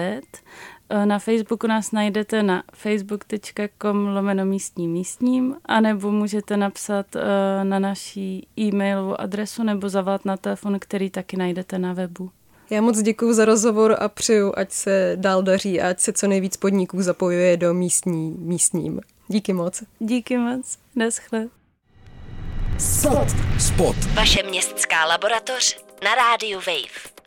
Eh, 0.90 1.06
na 1.06 1.18
Facebooku 1.18 1.66
nás 1.66 1.92
najdete 1.92 2.42
na 2.42 2.62
facebook.com 2.72 4.06
lomeno 4.06 4.44
místním 4.44 4.90
místním, 4.90 5.56
anebo 5.64 6.10
můžete 6.10 6.56
napsat 6.56 7.16
eh, 7.16 7.64
na 7.64 7.78
naší 7.78 8.46
e-mailovou 8.58 9.20
adresu 9.20 9.62
nebo 9.62 9.88
zavolat 9.88 10.24
na 10.24 10.36
telefon, 10.36 10.78
který 10.78 11.10
taky 11.10 11.36
najdete 11.36 11.78
na 11.78 11.92
webu. 11.92 12.30
Já 12.70 12.80
moc 12.80 13.02
děkuji 13.02 13.32
za 13.32 13.44
rozhovor 13.44 13.96
a 14.00 14.08
přeju, 14.08 14.52
ať 14.56 14.72
se 14.72 15.12
dál 15.16 15.42
daří 15.42 15.80
a 15.80 15.90
ať 15.90 16.00
se 16.00 16.12
co 16.12 16.26
nejvíc 16.26 16.56
podniků 16.56 17.02
zapojuje 17.02 17.56
do 17.56 17.74
místní 17.74 18.36
místním. 18.38 19.00
Díky 19.28 19.52
moc. 19.52 19.82
Díky 19.98 20.38
moc. 20.38 20.78
Neschle. 20.96 21.48
Spot. 22.78 23.28
Spot. 23.58 23.96
Vaše 24.14 24.42
městská 24.42 25.04
laboratoř 25.04 25.87
na 26.04 26.14
rádiu 26.14 26.58
Wave. 26.58 27.18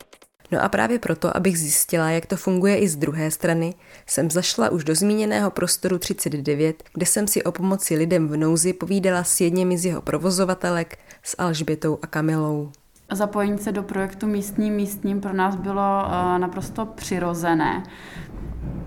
No 0.52 0.62
a 0.64 0.68
právě 0.68 0.98
proto, 0.98 1.36
abych 1.36 1.58
zjistila, 1.58 2.10
jak 2.10 2.26
to 2.26 2.36
funguje 2.36 2.78
i 2.78 2.88
z 2.88 2.96
druhé 2.96 3.30
strany, 3.30 3.74
jsem 4.06 4.30
zašla 4.30 4.70
už 4.70 4.84
do 4.84 4.94
zmíněného 4.94 5.50
prostoru 5.50 5.98
39, 5.98 6.82
kde 6.94 7.06
jsem 7.06 7.26
si 7.26 7.44
o 7.44 7.52
pomoci 7.52 7.96
lidem 7.96 8.28
v 8.28 8.36
nouzi 8.36 8.72
povídala 8.72 9.24
s 9.24 9.40
jedněmi 9.40 9.78
z 9.78 9.84
jeho 9.84 10.02
provozovatelek, 10.02 10.98
s 11.22 11.34
Alžbětou 11.38 11.98
a 12.02 12.06
Kamilou. 12.06 12.72
Zapojení 13.12 13.58
se 13.58 13.72
do 13.72 13.82
projektu 13.82 14.26
Místním 14.26 14.74
místním 14.74 15.20
pro 15.20 15.32
nás 15.32 15.56
bylo 15.56 16.04
uh, 16.06 16.38
naprosto 16.38 16.86
přirozené, 16.86 17.82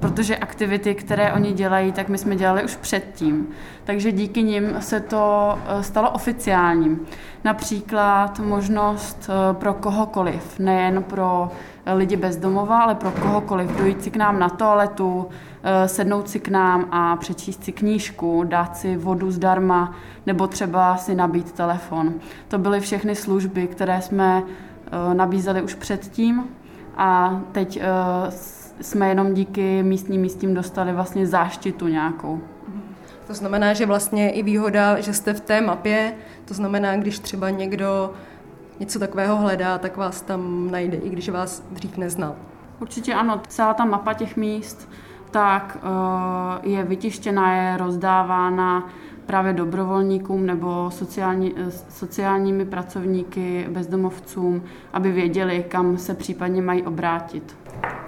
protože 0.05 0.37
aktivity, 0.37 0.95
které 0.95 1.33
oni 1.33 1.53
dělají, 1.53 1.91
tak 1.91 2.09
my 2.09 2.17
jsme 2.17 2.35
dělali 2.35 2.63
už 2.63 2.75
předtím. 2.75 3.47
Takže 3.83 4.11
díky 4.11 4.43
nim 4.43 4.75
se 4.79 4.99
to 4.99 5.53
uh, 5.75 5.81
stalo 5.81 6.09
oficiálním. 6.09 6.99
Například 7.43 8.39
možnost 8.39 9.29
uh, 9.29 9.55
pro 9.57 9.73
kohokoliv, 9.73 10.59
nejen 10.59 11.03
pro 11.03 11.51
lidi 11.93 12.15
bez 12.15 12.37
domova, 12.37 12.79
ale 12.79 12.95
pro 12.95 13.11
kohokoliv 13.11 13.77
dojít 13.77 14.03
si 14.03 14.11
k 14.11 14.15
nám 14.15 14.39
na 14.39 14.49
toaletu, 14.49 15.29
sednout 15.85 16.29
si 16.29 16.39
k 16.39 16.47
nám 16.47 16.85
a 16.91 17.15
přečíst 17.15 17.63
si 17.63 17.71
knížku, 17.71 18.43
dát 18.43 18.77
si 18.77 18.97
vodu 18.97 19.31
zdarma 19.31 19.95
nebo 20.25 20.47
třeba 20.47 20.97
si 20.97 21.15
nabít 21.15 21.51
telefon. 21.51 22.13
To 22.47 22.57
byly 22.57 22.79
všechny 22.79 23.15
služby, 23.15 23.67
které 23.67 24.01
jsme 24.01 24.43
nabízeli 25.13 25.61
už 25.61 25.75
předtím 25.75 26.43
a 26.97 27.41
teď 27.51 27.81
jsme 28.81 29.09
jenom 29.09 29.33
díky 29.33 29.83
místním 29.83 30.21
místním 30.21 30.53
dostali 30.53 30.93
vlastně 30.93 31.27
záštitu 31.27 31.87
nějakou. 31.87 32.41
To 33.27 33.33
znamená, 33.33 33.73
že 33.73 33.85
vlastně 33.85 34.31
i 34.31 34.43
výhoda, 34.43 34.99
že 35.01 35.13
jste 35.13 35.33
v 35.33 35.39
té 35.39 35.61
mapě, 35.61 36.13
to 36.45 36.53
znamená, 36.53 36.97
když 36.97 37.19
třeba 37.19 37.49
někdo 37.49 38.13
něco 38.79 38.99
takového 38.99 39.37
hledá, 39.37 39.77
tak 39.77 39.97
vás 39.97 40.21
tam 40.21 40.71
najde, 40.71 40.97
i 40.97 41.09
když 41.09 41.29
vás 41.29 41.63
dřív 41.71 41.97
neznal. 41.97 42.35
Určitě 42.79 43.13
ano, 43.13 43.41
celá 43.47 43.73
ta 43.73 43.85
mapa 43.85 44.13
těch 44.13 44.37
míst 44.37 44.89
tak 45.35 45.77
eh, 45.77 46.69
je 46.69 46.83
vytištěna, 46.83 47.55
je 47.55 47.77
rozdávána 47.77 48.89
právě 49.25 49.53
dobrovolníkům 49.53 50.45
nebo 50.45 50.91
sociální, 50.91 51.53
eh, 51.57 51.71
sociálními 51.71 52.65
pracovníky, 52.65 53.67
bezdomovcům, 53.69 54.63
aby 54.93 55.11
věděli, 55.11 55.65
kam 55.67 55.97
se 55.97 56.13
případně 56.13 56.61
mají 56.61 56.83
obrátit. 56.83 57.57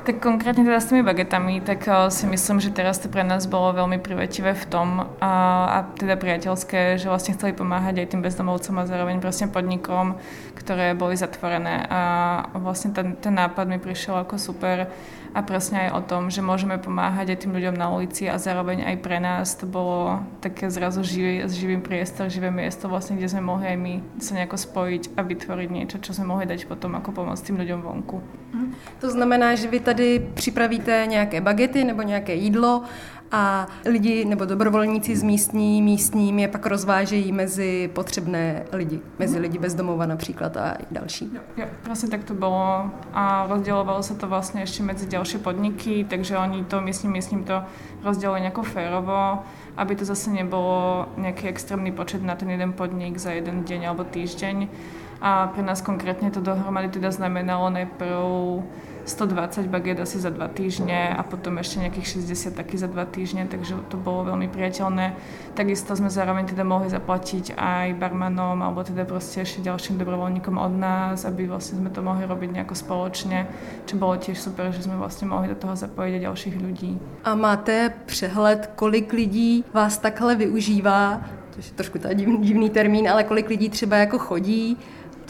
Tak 0.08 0.24
konkrétne 0.24 0.64
teda 0.64 0.80
s 0.80 0.88
tými 0.88 1.04
bagetami, 1.04 1.60
tak 1.60 1.84
uh, 1.84 2.08
si 2.08 2.24
myslím, 2.32 2.64
že 2.64 2.72
teraz 2.72 2.96
to 3.04 3.12
pre 3.12 3.28
nás 3.28 3.44
bolo 3.44 3.76
veľmi 3.76 4.00
privetivé 4.00 4.56
v 4.56 4.66
tom 4.72 5.04
a, 5.20 5.34
a 5.68 5.78
teda 6.00 6.16
priateľské, 6.16 6.96
že 6.96 7.12
vlastne 7.12 7.36
chceli 7.36 7.52
pomáhať 7.52 8.00
aj 8.00 8.16
tým 8.16 8.24
bezdomovcom 8.24 8.80
a 8.80 8.88
zároveň 8.88 9.20
proste 9.20 9.52
podnikom, 9.52 10.16
ktoré 10.56 10.96
boli 10.96 11.20
zatvorené 11.20 11.84
a 11.92 12.02
vlastne 12.56 12.96
ten, 12.96 13.20
ten 13.20 13.36
nápad 13.36 13.68
mi 13.68 13.84
prišiel 13.84 14.24
ako 14.24 14.40
super 14.40 14.88
a 15.36 15.40
presne 15.44 15.86
aj 15.86 15.90
o 15.94 16.02
tom, 16.02 16.32
že 16.32 16.40
môžeme 16.40 16.80
pomáhať 16.80 17.36
aj 17.36 17.40
tým 17.44 17.54
ľuďom 17.54 17.76
na 17.76 17.92
ulici 17.92 18.32
a 18.32 18.40
zároveň 18.40 18.88
aj 18.88 18.96
pre 19.04 19.20
nás 19.20 19.60
to 19.60 19.68
bolo 19.68 20.24
také 20.40 20.72
zrazu 20.72 21.04
živý, 21.04 21.46
živý 21.52 21.78
priestor, 21.84 22.32
živé 22.32 22.48
miesto 22.48 22.88
vlastne, 22.88 23.20
kde 23.20 23.28
sme 23.28 23.44
mohli 23.44 23.76
aj 23.76 23.78
my 23.78 23.94
sa 24.24 24.40
nejako 24.40 24.56
spojiť 24.56 25.20
a 25.20 25.22
vytvoriť 25.22 25.70
niečo, 25.70 26.00
čo 26.00 26.16
sme 26.16 26.32
mohli 26.32 26.48
dať 26.48 26.64
potom 26.66 26.96
ako 26.96 27.12
pomoc 27.12 27.38
tým 27.44 27.60
ľuďom 27.60 27.80
vonku. 27.84 28.18
To 29.00 29.12
znamená, 29.12 29.56
že 29.56 29.68
vy 29.68 29.80
tady 29.80 30.28
připravíte 30.34 31.06
nějaké 31.08 31.42
bagety 31.42 31.84
nebo 31.84 32.02
nějaké 32.02 32.34
jídlo 32.34 32.84
a 33.32 33.68
lidi 33.86 34.26
nebo 34.26 34.46
dobrovolníci 34.46 35.16
z 35.16 35.24
místní 35.24 35.82
místním 35.82 36.40
je 36.40 36.48
pak 36.48 36.66
rozvážejí 36.66 37.32
mezi 37.32 37.90
potřebné 37.94 38.64
lidi, 38.72 39.00
mezi 39.20 39.40
lidi 39.40 39.58
bezdomova 39.58 40.06
například 40.06 40.58
a 40.58 40.78
další. 40.92 41.30
Jo, 41.34 41.42
jo, 41.58 41.66
vlastně 41.84 42.10
tak 42.10 42.24
to 42.24 42.34
bylo 42.34 42.92
a 43.14 43.48
rozdělovalo 43.50 44.04
se 44.04 44.16
to 44.16 44.28
vlastně 44.28 44.62
ještě 44.62 44.84
mezi 44.84 45.08
další 45.08 45.38
podniky, 45.38 46.06
takže 46.10 46.38
oni 46.38 46.64
to 46.64 46.82
místním 46.82 47.12
místním 47.12 47.44
to 47.44 47.64
rozdělili 48.04 48.40
nějak 48.40 48.64
férovo, 48.64 49.40
aby 49.78 49.96
to 49.96 50.06
zase 50.06 50.30
nebylo 50.30 51.06
nějaký 51.18 51.48
extrémní 51.48 51.92
počet 51.92 52.24
na 52.24 52.36
ten 52.36 52.50
jeden 52.50 52.74
podnik 52.74 53.18
za 53.18 53.32
jeden 53.32 53.64
den 53.64 53.88
alebo 53.88 54.04
týždeň. 54.04 54.68
A 55.22 55.48
pre 55.48 55.64
nás 55.66 55.82
konkrétne 55.82 56.30
to 56.32 56.42
dohromady 56.42 56.90
teda 56.90 57.12
znamenalo 57.12 57.70
najprv 57.70 58.62
120 59.08 59.68
baget 59.68 60.00
asi 60.00 60.20
za 60.20 60.30
dva 60.30 60.52
týždne 60.52 61.16
a 61.16 61.24
potom 61.24 61.56
ešte 61.58 61.80
nejakých 61.80 62.28
60 62.28 62.60
taky 62.60 62.76
za 62.76 62.92
dva 62.92 63.08
týždne, 63.08 63.48
takže 63.48 63.80
to 63.88 63.96
bolo 63.96 64.28
veľmi 64.28 64.52
priateľné. 64.52 65.16
Takisto 65.56 65.96
sme 65.96 66.12
zároveň 66.12 66.52
teda 66.52 66.68
mohli 66.68 66.92
zaplatiť 66.92 67.56
aj 67.56 67.96
barmanom 67.96 68.60
alebo 68.60 68.84
teda 68.84 69.08
proste 69.08 69.48
ešte 69.48 69.64
ďalším 69.64 69.96
dobrovoľníkom 70.04 70.60
od 70.60 70.74
nás, 70.76 71.24
aby 71.24 71.48
vlastne 71.48 71.80
sme 71.80 71.90
to 71.90 72.04
mohli 72.04 72.28
robiť 72.28 72.50
nejako 72.60 72.76
spoločne, 72.76 73.48
čo 73.88 73.96
bolo 73.96 74.20
tiež 74.20 74.36
super, 74.36 74.76
že 74.76 74.84
sme 74.84 75.00
vlastne 75.00 75.32
mohli 75.32 75.48
do 75.48 75.56
toho 75.56 75.80
zapojiť 75.80 76.12
aj 76.20 76.26
ďalších 76.28 76.56
ľudí. 76.60 77.00
A 77.24 77.32
máte 77.36 77.96
přehled, 78.06 78.76
kolik 78.76 79.14
lidí 79.14 79.64
vás 79.74 79.98
takhle 79.98 80.36
využívá, 80.36 81.24
to 81.56 81.64
je 81.64 81.72
trošku 81.72 81.98
divný, 82.14 82.38
divný 82.38 82.70
termín, 82.70 83.10
ale 83.10 83.24
kolik 83.24 83.50
lidí 83.50 83.70
třeba 83.70 83.98
jako 83.98 84.20
chodí 84.20 84.78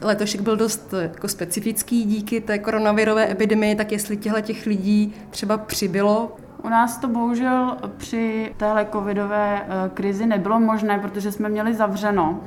letošek 0.02 0.42
byl 0.42 0.56
dost 0.56 0.94
jako 1.02 1.28
specifický 1.28 2.04
díky 2.04 2.42
té 2.42 2.60
koronavirové 2.60 3.32
epidemii, 3.32 3.76
tak 3.76 3.92
jestli 3.92 4.18
těchto 4.18 4.42
těch 4.42 4.66
lidí 4.66 5.16
třeba 5.30 5.58
přibylo? 5.58 6.32
U 6.64 6.70
nás 6.70 6.98
to 6.98 7.08
bohužel 7.08 7.78
při 7.98 8.54
téhle 8.58 8.88
covidové 8.92 9.62
eh, 9.62 9.90
krizi 9.94 10.26
nebylo 10.26 10.60
možné, 10.60 11.00
protože 11.00 11.32
jsme 11.32 11.50
měli 11.50 11.74
zavřeno. 11.74 12.40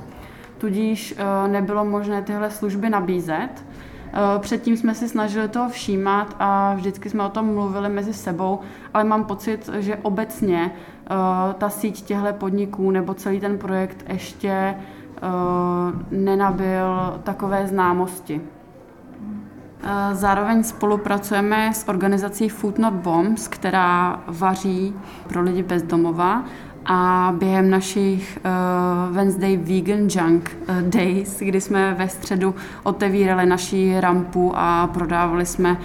Tudíž 0.59 1.15
eh, 1.19 1.49
nebylo 1.49 1.85
možné 1.85 2.23
tyhle 2.23 2.51
služby 2.51 2.91
nabízet. 2.91 3.49
Eh, 3.55 4.39
předtím 4.39 4.77
jsme 4.77 4.95
si 4.95 5.09
snažili 5.09 5.49
toho 5.49 5.69
všímat 5.69 6.37
a 6.39 6.75
vždycky 6.75 7.11
jsme 7.11 7.25
o 7.25 7.29
tom 7.29 7.55
mluvili 7.55 7.89
mezi 7.89 8.15
sebou, 8.15 8.61
ale 8.95 9.05
mám 9.05 9.25
pocit, 9.25 9.71
že 9.79 9.97
obecně 9.97 10.71
ta 11.59 11.69
síť 11.69 12.05
těchto 12.05 12.33
podniků 12.33 12.91
nebo 12.91 13.15
celý 13.15 13.41
ten 13.41 13.59
projekt 13.59 14.05
ještě 14.09 14.75
Eh, 14.75 15.00
nenabil 16.11 17.21
takové 17.23 17.67
známosti. 17.67 18.41
Eh, 19.83 20.15
zároveň 20.15 20.63
spolupracujeme 20.63 21.75
s 21.75 21.89
organizací 21.89 22.49
Food 22.49 22.79
Not 22.79 22.95
Bombs, 22.95 23.49
která 23.49 24.21
vaří 24.27 24.95
pro 25.29 25.43
lidi 25.43 25.63
bez 25.63 25.83
domova 25.83 26.45
a 26.87 27.35
během 27.39 27.71
našich 27.71 28.39
uh, 28.45 29.17
Wednesday 29.17 29.57
Vegan 29.57 30.09
Junk 30.11 30.57
Days, 30.81 31.39
kdy 31.39 31.61
jsme 31.61 31.95
ve 31.95 32.09
středu 32.09 32.55
otevírali 32.83 33.47
naši 33.47 34.01
rampu 34.01 34.53
a 34.55 34.87
prodávali 34.87 35.47
jsme 35.47 35.79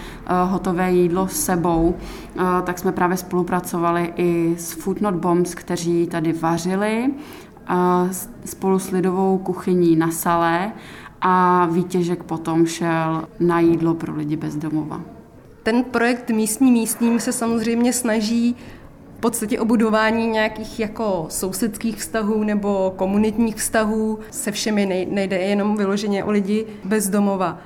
hotové 0.46 0.92
jídlo 0.92 1.28
s 1.28 1.46
sebou, 1.46 1.96
tak 2.64 2.80
jsme 2.80 2.92
právě 2.92 3.18
spolupracovali 3.18 4.14
i 4.16 4.56
s 4.58 4.72
Food 4.72 5.02
Not 5.02 5.16
Bombs, 5.16 5.56
kteří 5.56 6.08
tady 6.08 6.34
vařili 6.34 7.12
spolu 8.46 8.80
s 8.80 8.92
lidovou 8.92 9.38
kuchyní 9.38 9.96
na 9.96 10.12
Salé 10.12 10.72
a 11.22 11.66
výtěžek 11.66 12.24
potom 12.24 12.66
šel 12.66 13.28
na 13.40 13.60
jídlo 13.60 13.94
pro 13.94 14.16
lidi 14.16 14.36
bez 14.36 14.56
domova. 14.56 15.02
Ten 15.64 15.84
projekt 15.84 16.30
Místní 16.30 16.72
místním 16.72 17.20
se 17.20 17.32
samozřejmě 17.32 17.94
snaží 17.94 18.56
v 19.18 19.20
podstatě 19.20 19.60
o 19.60 19.66
budování 19.66 20.28
nějakých 20.28 20.80
jako 20.80 21.26
sousedských 21.30 21.98
vztahů 21.98 22.44
nebo 22.44 22.94
komunitních 22.96 23.56
vztahů 23.56 24.20
se 24.32 24.52
všemi, 24.52 25.08
nejde 25.12 25.38
jenom 25.38 25.78
vyloženě 25.78 26.24
o 26.24 26.32
lidi 26.32 26.66
bez 26.84 27.10
domova. 27.10 27.60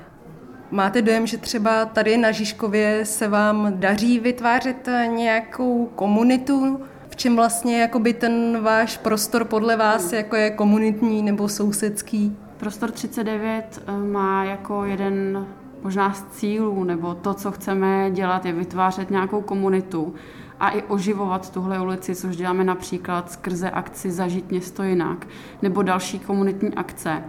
Máte 0.72 1.02
dojem, 1.02 1.28
že 1.28 1.38
třeba 1.38 1.86
tady 1.86 2.18
na 2.18 2.32
Žižkově 2.32 3.06
se 3.06 3.28
vám 3.28 3.74
daří 3.76 4.20
vytvářet 4.20 4.90
nějakou 5.16 5.90
komunitu 5.96 6.80
čem 7.19 7.36
vlastně 7.36 7.82
jakoby 7.82 8.13
ten 8.13 8.63
váš 8.63 8.97
prostor 8.97 9.45
podle 9.45 9.77
vás 9.77 10.13
jako 10.13 10.36
je 10.36 10.49
komunitní 10.49 11.23
nebo 11.23 11.49
sousedský? 11.49 12.38
Prostor 12.58 12.91
39 12.91 13.84
eh, 13.88 13.91
má 13.91 14.43
jako 14.43 14.86
jeden 14.86 15.47
možná 15.84 16.13
z 16.13 16.23
cílů, 16.23 16.84
nebo 16.84 17.15
to, 17.15 17.34
co 17.34 17.51
chceme 17.51 18.12
dělat, 18.12 18.45
je 18.45 18.53
vytvářet 18.53 19.12
nějakou 19.12 19.41
komunitu 19.41 20.15
a 20.60 20.69
i 20.69 20.84
oživovat 20.84 21.53
tuhle 21.53 21.79
ulici, 21.79 22.15
což 22.15 22.36
děláme 22.36 22.63
například 22.63 23.32
skrze 23.32 23.69
akci 23.69 24.12
Zažít 24.12 24.51
město 24.51 24.84
jinak, 24.84 25.27
nebo 25.62 25.84
další 25.84 26.19
komunitní 26.19 26.73
akce. 26.73 27.23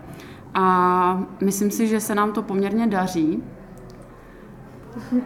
A 0.54 1.22
myslím 1.40 1.70
si, 1.70 1.86
že 1.86 2.00
se 2.00 2.14
nám 2.14 2.32
to 2.32 2.42
poměrně 2.42 2.86
daří, 2.86 3.42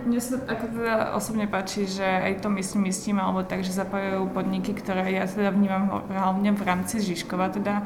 mne 0.05 0.20
sa 0.20 0.37
ako 0.44 0.64
teda 0.77 0.94
osobne 1.16 1.48
páči, 1.48 1.88
že 1.88 2.05
aj 2.05 2.44
to 2.44 2.48
myslím, 2.53 2.92
myslím, 2.92 3.16
alebo 3.16 3.40
tak, 3.46 3.64
že 3.64 3.72
zapájajú 3.72 4.29
podniky, 4.31 4.77
ktoré 4.77 5.09
ja 5.09 5.24
teda 5.24 5.50
vnímam 5.53 6.05
hlavne 6.09 6.53
v 6.53 6.62
rámci 6.62 7.00
Žižkova 7.00 7.48
teda 7.57 7.85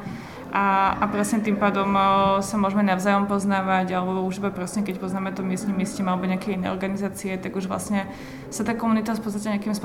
a, 0.49 0.97
a 0.97 1.05
presne 1.13 1.45
tým 1.45 1.61
pádom 1.61 1.93
sa 2.41 2.55
môžeme 2.57 2.81
navzájom 2.81 3.29
poznávať, 3.29 3.93
alebo 3.93 4.25
už 4.25 4.41
iba 4.41 4.49
presne 4.49 4.81
keď 4.81 4.97
poznáme 4.97 5.29
to 5.29 5.45
myslím, 5.45 5.77
myslím, 5.77 6.09
alebo 6.09 6.25
nejaké 6.25 6.57
iné 6.57 6.73
organizácie, 6.73 7.37
tak 7.37 7.53
už 7.53 7.69
vlastne 7.69 8.09
sa 8.49 8.65
tá 8.65 8.73
komunita 8.73 9.13
v 9.13 9.21
podstate 9.21 9.53
nejakým 9.53 9.77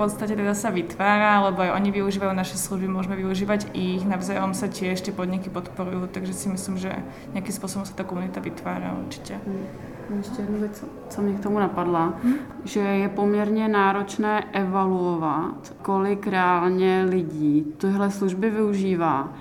podstate 0.00 0.32
teda 0.32 0.56
sa 0.56 0.72
vytvára, 0.72 1.44
lebo 1.52 1.60
aj 1.68 1.76
oni 1.76 1.92
využívajú 1.92 2.32
naše 2.32 2.56
služby, 2.56 2.88
môžeme 2.88 3.20
využívať 3.20 3.76
ich, 3.76 4.08
navzájom 4.08 4.56
sa 4.56 4.72
tiež 4.72 5.04
tie 5.04 5.12
podniky 5.12 5.52
podporujú, 5.52 6.08
takže 6.08 6.32
si 6.32 6.48
myslím, 6.48 6.80
že 6.80 6.96
nejakým 7.36 7.52
spôsobom 7.52 7.84
sa 7.84 7.92
tá 7.92 8.04
komunita 8.04 8.40
vytvára 8.40 8.96
určite. 8.96 9.36
Mm. 9.44 9.95
Ještě 10.16 10.42
jednu 10.42 10.58
věc, 10.58 10.84
co 11.08 11.22
mě 11.22 11.34
k 11.34 11.40
tomu 11.40 11.58
napadla, 11.58 12.14
hmm? 12.22 12.34
že 12.64 12.80
je 12.80 13.08
poměrně 13.08 13.68
náročné 13.68 14.44
evaluovat, 14.52 15.74
kolik 15.82 16.26
reálně 16.26 17.06
lidí 17.08 17.74
tyhle 17.76 18.10
služby 18.10 18.50
využívá. 18.50 19.32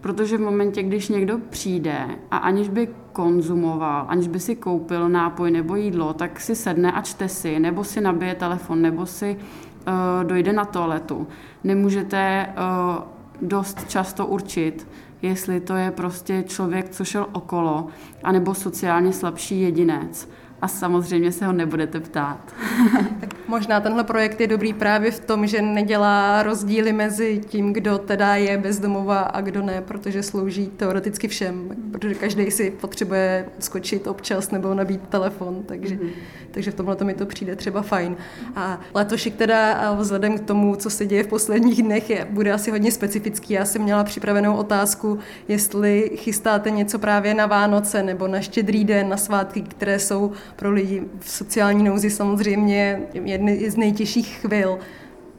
Protože 0.00 0.36
v 0.36 0.40
momentě, 0.40 0.82
když 0.82 1.08
někdo 1.08 1.38
přijde 1.38 2.06
a 2.30 2.36
aniž 2.36 2.68
by 2.68 2.88
konzumoval, 3.12 4.04
aniž 4.08 4.28
by 4.28 4.40
si 4.40 4.56
koupil 4.56 5.08
nápoj 5.08 5.50
nebo 5.50 5.76
jídlo, 5.76 6.12
tak 6.12 6.40
si 6.40 6.56
sedne 6.56 6.92
a 6.92 7.02
čte 7.02 7.28
si, 7.28 7.58
nebo 7.58 7.84
si 7.84 8.00
nabije 8.00 8.34
telefon, 8.34 8.82
nebo 8.82 9.06
si 9.06 9.36
uh, 9.36 10.24
dojde 10.24 10.52
na 10.52 10.64
toaletu. 10.64 11.26
Nemůžete 11.64 12.46
uh, 12.48 13.48
dost 13.48 13.88
často 13.88 14.26
určit, 14.26 14.86
jestli 15.22 15.60
to 15.60 15.74
je 15.74 15.90
prostě 15.90 16.44
člověk, 16.46 16.88
co 16.88 17.04
šel 17.04 17.26
okolo, 17.32 17.86
anebo 18.22 18.54
sociálně 18.54 19.12
slabší 19.12 19.60
jedinec. 19.60 20.28
A 20.62 20.68
samozřejmě 20.68 21.32
se 21.32 21.46
ho 21.46 21.52
nebudete 21.52 22.00
ptát. 22.00 22.54
Možná 23.50 23.80
tenhle 23.80 24.04
projekt 24.04 24.40
je 24.40 24.46
dobrý 24.46 24.72
právě 24.72 25.10
v 25.10 25.20
tom, 25.20 25.46
že 25.46 25.62
nedělá 25.62 26.42
rozdíly 26.42 26.92
mezi 26.92 27.40
tím, 27.48 27.72
kdo 27.72 27.98
teda 27.98 28.36
je 28.36 28.58
bezdomová 28.58 29.18
a 29.20 29.40
kdo 29.40 29.62
ne, 29.62 29.82
protože 29.86 30.22
slouží 30.22 30.66
teoreticky 30.66 31.28
všem, 31.28 31.70
protože 31.92 32.14
každý 32.14 32.50
si 32.50 32.70
potřebuje 32.70 33.46
skočit 33.58 34.06
občas 34.06 34.50
nebo 34.50 34.74
nabít 34.74 35.00
telefon, 35.08 35.62
takže, 35.66 35.94
mm-hmm. 35.94 36.10
takže 36.50 36.70
v 36.70 36.74
tomhle 36.74 36.96
to 36.96 37.04
mi 37.04 37.14
to 37.14 37.26
přijde 37.26 37.56
třeba 37.56 37.82
fajn. 37.82 38.16
A 38.56 38.80
letošek 38.94 39.34
teda 39.34 39.92
vzhledem 39.94 40.38
k 40.38 40.40
tomu, 40.40 40.76
co 40.76 40.90
se 40.90 41.06
děje 41.06 41.24
v 41.24 41.26
posledních 41.26 41.82
dnech, 41.82 42.10
je, 42.10 42.26
bude 42.30 42.52
asi 42.52 42.70
hodně 42.70 42.92
specifický. 42.92 43.54
Já 43.54 43.64
jsem 43.64 43.82
měla 43.82 44.04
připravenou 44.04 44.56
otázku, 44.56 45.18
jestli 45.48 46.10
chystáte 46.16 46.70
něco 46.70 46.98
právě 46.98 47.34
na 47.34 47.46
Vánoce 47.46 48.02
nebo 48.02 48.28
na 48.28 48.40
štědrý 48.40 48.84
den, 48.84 49.08
na 49.08 49.16
svátky, 49.16 49.62
které 49.62 49.98
jsou 49.98 50.32
pro 50.56 50.70
lidi 50.70 51.02
v 51.20 51.30
sociální 51.30 51.84
nouzi 51.84 52.10
samozřejmě 52.10 53.02
jedny 53.40 53.70
z 53.70 53.76
nejtěžších 53.76 54.38
chvil. 54.40 54.78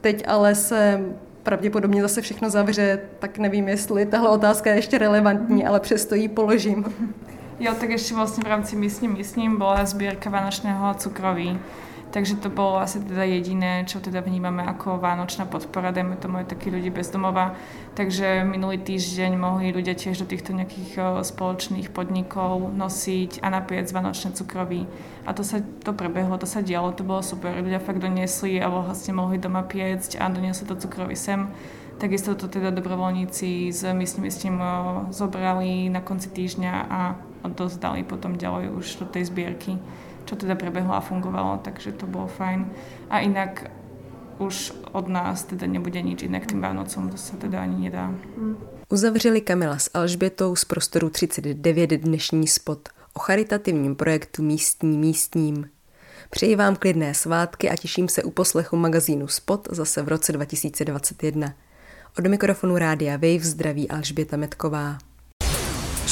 Teď 0.00 0.24
ale 0.26 0.54
se 0.54 1.00
pravděpodobně 1.42 2.02
zase 2.02 2.20
všechno 2.20 2.50
zavře, 2.50 3.00
tak 3.18 3.38
nevím, 3.38 3.68
jestli 3.68 4.06
tahle 4.06 4.28
otázka 4.28 4.70
je 4.70 4.76
ještě 4.76 4.98
relevantní, 4.98 5.66
ale 5.66 5.80
přesto 5.80 6.14
ji 6.14 6.28
položím. 6.28 6.84
Jo, 7.60 7.74
tak 7.80 7.90
ještě 7.90 8.14
vlastně 8.14 8.44
v 8.44 8.46
rámci 8.46 8.76
Myslím, 8.76 9.12
myslím 9.12 9.58
byla 9.58 9.84
sbírka 9.84 10.30
vánočného 10.30 10.94
cukroví. 10.94 11.58
Takže 12.12 12.44
to 12.44 12.52
bolo 12.52 12.76
asi 12.76 13.00
teda 13.00 13.24
jediné, 13.24 13.88
čo 13.88 13.96
teda 13.96 14.20
vnímame 14.20 14.60
ako 14.68 15.00
vánočná 15.00 15.48
podpora, 15.48 15.96
dajme 15.96 16.20
tomu 16.20 16.44
aj 16.44 16.52
takí 16.52 16.68
ľudí 16.68 16.92
bez 16.92 17.08
domova. 17.08 17.56
Takže 17.96 18.44
minulý 18.44 18.84
týždeň 18.84 19.32
mohli 19.40 19.72
ľudia 19.72 19.96
tiež 19.96 20.20
do 20.20 20.28
týchto 20.28 20.52
nejakých 20.52 21.24
spoločných 21.24 21.88
podnikov 21.88 22.68
nosiť 22.76 23.40
a 23.40 23.48
napiec 23.48 23.88
vánočné 23.88 24.36
cukroví. 24.36 24.84
A 25.24 25.32
to 25.32 25.40
sa 25.40 25.64
to 25.64 25.96
prebehlo, 25.96 26.36
to 26.36 26.44
sa 26.44 26.60
dialo, 26.60 26.92
to 26.92 27.00
bolo 27.00 27.24
super. 27.24 27.56
Ľudia 27.56 27.80
fakt 27.80 28.04
doniesli 28.04 28.60
a 28.60 28.68
vlastne 28.68 29.16
mohli 29.16 29.40
doma 29.40 29.64
piecť 29.64 30.20
a 30.20 30.28
doniesli 30.28 30.68
to 30.68 30.76
cukroví 30.76 31.16
sem. 31.16 31.48
Takisto 31.96 32.36
to 32.36 32.44
teda 32.44 32.76
dobrovoľníci 32.76 33.72
s 33.72 33.88
myslím, 33.88 34.28
s 34.28 34.36
tým 34.44 34.60
zobrali 35.08 35.88
na 35.88 36.04
konci 36.04 36.28
týždňa 36.28 36.72
a 36.92 37.16
odozdali 37.40 38.04
potom 38.04 38.36
ďalej 38.36 38.68
už 38.68 39.00
do 39.00 39.06
tej 39.08 39.32
zbierky 39.32 39.80
čo 40.32 40.40
teda 40.40 40.56
prebehlo 40.56 40.96
a 40.96 41.04
fungovalo, 41.04 41.60
takže 41.60 41.92
to 41.92 42.08
bolo 42.08 42.24
fajn. 42.24 42.72
A 43.12 43.20
inak 43.20 43.68
už 44.40 44.72
od 44.96 45.08
nás 45.12 45.44
teda 45.44 45.68
nebude 45.68 46.00
nič 46.00 46.24
iné 46.24 46.40
k 46.40 46.56
tým 46.56 46.60
Vánocům, 46.64 47.12
to 47.12 47.16
se 47.16 47.36
teda 47.36 47.60
ani 47.60 47.84
nedá. 47.84 48.14
Uzavřeli 48.88 49.40
Kamila 49.40 49.78
s 49.78 49.90
Alžbětou 49.94 50.56
z 50.56 50.64
prostoru 50.64 51.10
39 51.10 51.90
dnešní 51.90 52.48
spot 52.48 52.88
o 53.12 53.18
charitativním 53.18 53.96
projektu 53.96 54.42
Místní 54.42 54.98
místním. 54.98 55.68
Přeji 56.30 56.56
vám 56.56 56.76
klidné 56.76 57.14
svátky 57.14 57.70
a 57.70 57.76
těším 57.76 58.08
se 58.08 58.22
u 58.22 58.30
poslechu 58.30 58.76
magazínu 58.76 59.28
Spot 59.28 59.68
zase 59.70 60.02
v 60.02 60.08
roce 60.08 60.32
2021. 60.32 61.54
Od 62.18 62.26
mikrofonu 62.26 62.78
Rádia 62.78 63.12
Wave 63.12 63.44
zdraví 63.44 63.90
Alžběta 63.90 64.36
Metková. 64.36 64.98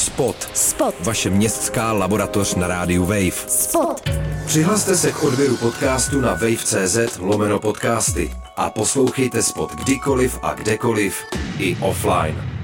Spot. 0.01 0.51
Spot. 0.55 0.95
Vaše 1.01 1.31
městská 1.31 1.93
laboratoř 1.93 2.55
na 2.55 2.67
rádiu 2.67 3.05
Wave. 3.05 3.49
Spot. 3.49 4.11
Přihlaste 4.47 4.97
se 4.97 5.13
k 5.13 5.23
odběru 5.23 5.57
podcastu 5.57 6.21
na 6.21 6.29
wave.cz 6.29 7.19
lomeno 7.19 7.59
podcasty 7.59 8.33
a 8.57 8.71
poslouchejte 8.71 9.43
Spot 9.43 9.75
kdykoliv 9.75 10.39
a 10.43 10.55
kdekoliv 10.55 11.25
i 11.59 11.77
offline. 11.81 12.60